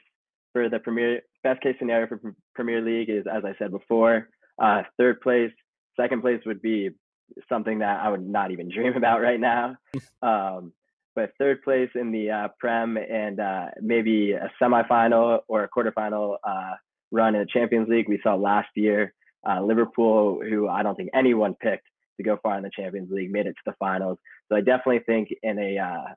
for 0.52 0.68
the 0.68 0.78
Premier 0.78 1.20
best 1.42 1.60
case 1.62 1.76
scenario 1.78 2.06
for 2.06 2.34
Premier 2.54 2.80
League 2.80 3.10
is, 3.10 3.24
as 3.32 3.44
I 3.44 3.54
said 3.58 3.70
before, 3.70 4.28
uh, 4.62 4.82
third 4.98 5.20
place. 5.20 5.52
Second 5.96 6.22
place 6.22 6.40
would 6.46 6.62
be 6.62 6.90
something 7.48 7.80
that 7.80 8.00
I 8.00 8.08
would 8.08 8.26
not 8.26 8.50
even 8.50 8.70
dream 8.74 8.94
about 8.96 9.20
right 9.20 9.40
now. 9.40 9.76
Um, 10.22 10.72
but 11.14 11.32
third 11.38 11.62
place 11.62 11.90
in 11.94 12.10
the 12.12 12.30
uh, 12.30 12.48
Prem 12.58 12.96
and 12.96 13.40
uh, 13.40 13.66
maybe 13.80 14.32
a 14.32 14.50
semifinal 14.62 15.40
or 15.48 15.64
a 15.64 15.68
quarterfinal 15.68 16.36
uh, 16.42 16.74
run 17.10 17.34
in 17.34 17.42
the 17.42 17.46
Champions 17.52 17.88
League. 17.88 18.08
We 18.08 18.20
saw 18.22 18.34
last 18.34 18.68
year 18.76 19.12
uh, 19.46 19.62
Liverpool, 19.62 20.40
who 20.42 20.68
I 20.68 20.82
don't 20.82 20.94
think 20.94 21.10
anyone 21.12 21.54
picked 21.54 21.86
to 22.16 22.22
go 22.22 22.38
far 22.42 22.56
in 22.56 22.62
the 22.62 22.70
Champions 22.74 23.10
League, 23.10 23.30
made 23.30 23.46
it 23.46 23.52
to 23.52 23.62
the 23.66 23.74
finals. 23.78 24.18
So 24.48 24.56
I 24.56 24.60
definitely 24.60 25.00
think 25.06 25.28
in 25.42 25.58
a 25.58 25.78
uh, 25.78 26.14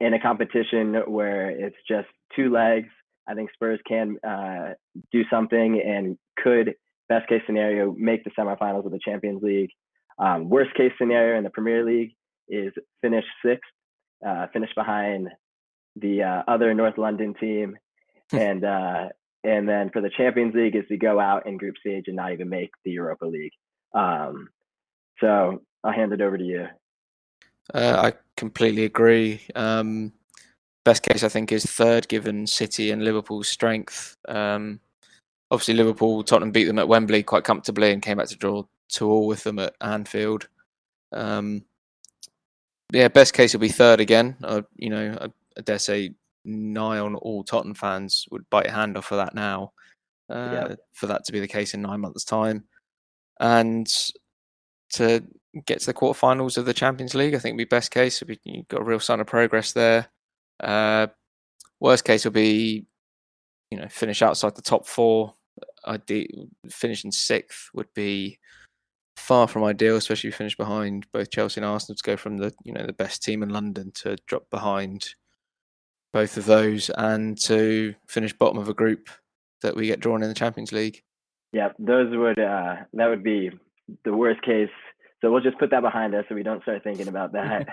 in 0.00 0.14
a 0.14 0.20
competition 0.20 0.94
where 1.06 1.50
it's 1.50 1.76
just 1.88 2.08
two 2.34 2.50
legs, 2.50 2.88
I 3.28 3.34
think 3.34 3.50
Spurs 3.52 3.80
can 3.86 4.16
uh, 4.26 4.74
do 5.12 5.22
something 5.30 5.80
and 5.84 6.18
could 6.36 6.74
best 7.08 7.28
case 7.28 7.42
scenario 7.46 7.94
make 7.96 8.24
the 8.24 8.30
semifinals 8.30 8.86
of 8.86 8.92
the 8.92 9.00
Champions 9.04 9.42
League. 9.42 9.70
Um, 10.18 10.48
worst 10.48 10.74
case 10.74 10.92
scenario 10.98 11.36
in 11.38 11.44
the 11.44 11.50
Premier 11.50 11.84
League 11.84 12.12
is 12.48 12.72
finish 13.02 13.24
sixth 13.44 13.62
uh, 14.26 14.46
finish 14.52 14.70
behind 14.74 15.28
the 15.96 16.22
uh, 16.22 16.42
other 16.48 16.74
North 16.74 16.98
London 16.98 17.34
team, 17.34 17.76
hmm. 18.30 18.36
and 18.36 18.64
uh, 18.64 19.08
and 19.44 19.68
then 19.68 19.90
for 19.92 20.00
the 20.00 20.10
Champions 20.16 20.54
League 20.54 20.76
is 20.76 20.84
to 20.88 20.96
go 20.96 21.20
out 21.20 21.46
in 21.46 21.58
group 21.58 21.76
stage 21.78 22.04
and 22.06 22.16
not 22.16 22.32
even 22.32 22.48
make 22.48 22.70
the 22.84 22.92
Europa 22.92 23.26
League. 23.26 23.52
Um, 23.94 24.48
so 25.20 25.62
I'll 25.82 25.92
hand 25.92 26.12
it 26.12 26.20
over 26.20 26.38
to 26.38 26.44
you. 26.44 26.68
Uh, 27.72 28.10
I 28.12 28.18
completely 28.36 28.84
agree. 28.84 29.40
Um, 29.54 30.12
best 30.84 31.02
case, 31.02 31.22
I 31.22 31.28
think, 31.28 31.52
is 31.52 31.64
third, 31.64 32.08
given 32.08 32.46
City 32.46 32.90
and 32.90 33.04
Liverpool's 33.04 33.48
strength. 33.48 34.16
Um, 34.28 34.80
obviously, 35.50 35.74
Liverpool, 35.74 36.22
Tottenham 36.22 36.52
beat 36.52 36.64
them 36.64 36.78
at 36.78 36.88
Wembley 36.88 37.22
quite 37.22 37.44
comfortably 37.44 37.92
and 37.92 38.02
came 38.02 38.18
back 38.18 38.28
to 38.28 38.36
draw 38.36 38.64
two 38.88 39.10
all 39.10 39.26
with 39.26 39.44
them 39.44 39.58
at 39.58 39.74
Anfield. 39.80 40.48
Um, 41.12 41.64
yeah, 42.92 43.08
best 43.08 43.34
case 43.34 43.52
will 43.52 43.60
be 43.60 43.68
third 43.68 44.00
again. 44.00 44.36
Uh, 44.42 44.62
you 44.76 44.90
know, 44.90 45.16
I, 45.20 45.26
I, 45.56 45.60
dare 45.62 45.78
say 45.78 46.14
nigh 46.44 46.98
on 46.98 47.14
all 47.16 47.42
Tottenham 47.42 47.74
fans 47.74 48.26
would 48.30 48.48
bite 48.50 48.66
a 48.66 48.72
hand 48.72 48.96
off 48.96 49.06
for 49.06 49.16
that 49.16 49.34
now. 49.34 49.72
Uh, 50.28 50.50
yeah. 50.52 50.74
For 50.92 51.06
that 51.06 51.24
to 51.24 51.32
be 51.32 51.40
the 51.40 51.48
case 51.48 51.74
in 51.74 51.82
nine 51.82 52.00
months' 52.00 52.24
time, 52.24 52.64
and 53.40 53.86
to 54.96 55.24
get 55.66 55.80
to 55.80 55.86
the 55.86 55.94
quarterfinals 55.94 56.58
of 56.58 56.64
the 56.64 56.74
Champions 56.74 57.14
League, 57.14 57.34
I 57.34 57.38
think 57.38 57.54
would 57.54 57.58
be 57.58 57.64
best 57.64 57.90
case. 57.90 58.22
Be, 58.22 58.38
you've 58.44 58.68
got 58.68 58.80
a 58.80 58.84
real 58.84 59.00
sign 59.00 59.20
of 59.20 59.26
progress 59.26 59.72
there. 59.72 60.08
Uh, 60.60 61.08
worst 61.80 62.04
case 62.04 62.24
will 62.24 62.32
be, 62.32 62.86
you 63.70 63.78
know, 63.78 63.88
finish 63.88 64.22
outside 64.22 64.54
the 64.56 64.62
top 64.62 64.86
four. 64.86 65.34
I 65.84 65.98
finishing 66.70 67.12
sixth 67.12 67.68
would 67.74 67.92
be 67.94 68.38
far 69.16 69.46
from 69.46 69.64
ideal, 69.64 69.96
especially 69.96 70.28
if 70.28 70.34
you 70.34 70.38
finish 70.38 70.56
behind 70.56 71.06
both 71.12 71.30
Chelsea 71.30 71.60
and 71.60 71.66
Arsenal 71.66 71.96
to 71.96 72.02
go 72.02 72.16
from 72.16 72.38
the 72.38 72.52
you 72.64 72.72
know 72.72 72.86
the 72.86 72.92
best 72.92 73.22
team 73.22 73.42
in 73.42 73.50
London 73.50 73.92
to 73.96 74.16
drop 74.26 74.48
behind 74.50 75.14
both 76.12 76.36
of 76.36 76.46
those 76.46 76.90
and 76.96 77.38
to 77.42 77.94
finish 78.08 78.32
bottom 78.32 78.58
of 78.58 78.68
a 78.68 78.74
group 78.74 79.08
that 79.62 79.76
we 79.76 79.86
get 79.86 80.00
drawn 80.00 80.22
in 80.22 80.28
the 80.28 80.34
Champions 80.34 80.72
League. 80.72 81.02
Yeah, 81.52 81.68
those 81.78 82.14
would 82.16 82.38
uh, 82.38 82.76
that 82.94 83.08
would 83.08 83.22
be 83.22 83.50
the 84.04 84.14
worst 84.14 84.42
case 84.42 84.70
So 85.24 85.32
we'll 85.32 85.40
just 85.40 85.58
put 85.58 85.70
that 85.70 85.80
behind 85.80 86.14
us 86.14 86.26
so 86.28 86.34
we 86.34 86.42
don't 86.42 86.60
start 86.62 86.84
thinking 86.84 87.08
about 87.08 87.32
that. 87.32 87.66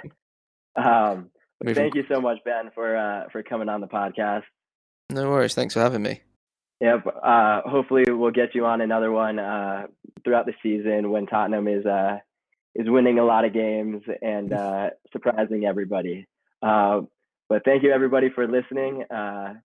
um, 0.78 1.30
thank 1.66 1.96
you 1.96 2.06
so 2.10 2.22
much, 2.22 2.38
Ben, 2.46 2.72
for 2.74 2.96
uh, 2.96 3.26
for 3.30 3.44
coming 3.44 3.68
on 3.68 3.82
the 3.82 3.88
podcast. 3.88 4.44
No 5.10 5.30
worries. 5.30 5.54
Thanks 5.54 5.74
for 5.74 5.82
having 5.82 6.02
me. 6.02 6.22
Yep. 6.80 7.08
Uh, 7.22 7.62
hopefully, 7.66 8.06
we'll 8.08 8.32
get 8.32 8.56
you 8.56 8.66
on 8.66 8.80
another 8.80 9.12
one 9.12 9.38
uh, 9.38 9.88
throughout 10.24 10.46
the 10.46 10.54
season 10.64 11.12
when 11.12 11.26
Tottenham 11.26 11.68
is 11.68 11.86
uh, 11.86 12.20
is 12.74 12.90
winning 12.90 13.20
a 13.20 13.26
lot 13.26 13.44
of 13.44 13.54
games 13.54 14.02
and 14.22 14.54
uh, 14.54 14.92
surprising 15.12 15.66
everybody. 15.66 16.28
Uh, 16.62 17.02
but 17.50 17.66
thank 17.66 17.84
you, 17.84 17.92
everybody, 17.92 18.30
for 18.34 18.48
listening. 18.48 19.04
Uh, 19.12 19.56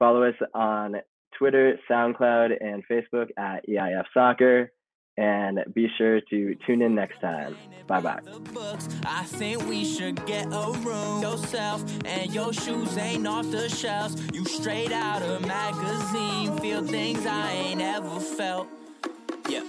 follow 0.00 0.24
us 0.24 0.34
on 0.52 0.96
Twitter, 1.38 1.78
SoundCloud, 1.88 2.56
and 2.60 2.82
Facebook 2.90 3.28
at 3.38 3.68
EIF 3.68 4.06
Soccer 4.12 4.72
and 5.20 5.62
be 5.74 5.86
sure 5.98 6.20
to 6.22 6.54
tune 6.66 6.80
in 6.80 6.94
next 6.94 7.20
time. 7.20 7.54
Bye 7.86 8.00
bye. 8.00 8.20
I 9.04 9.24
think 9.24 9.66
we 9.68 9.84
should 9.84 10.24
get 10.24 10.46
a 10.46 10.72
room 10.78 11.22
yourself, 11.22 11.84
and 12.06 12.32
your 12.32 12.52
shoes 12.52 12.96
ain't 12.96 13.26
off 13.26 13.50
the 13.50 13.68
shelves. 13.68 14.16
You 14.32 14.46
straight 14.46 14.92
out 14.92 15.22
of 15.22 15.46
magazine, 15.46 16.56
feel 16.58 16.82
things 16.84 17.26
I 17.26 17.50
ain't 17.52 17.82
ever 17.82 18.18
felt. 18.18 18.68
Yeah. 19.48 19.64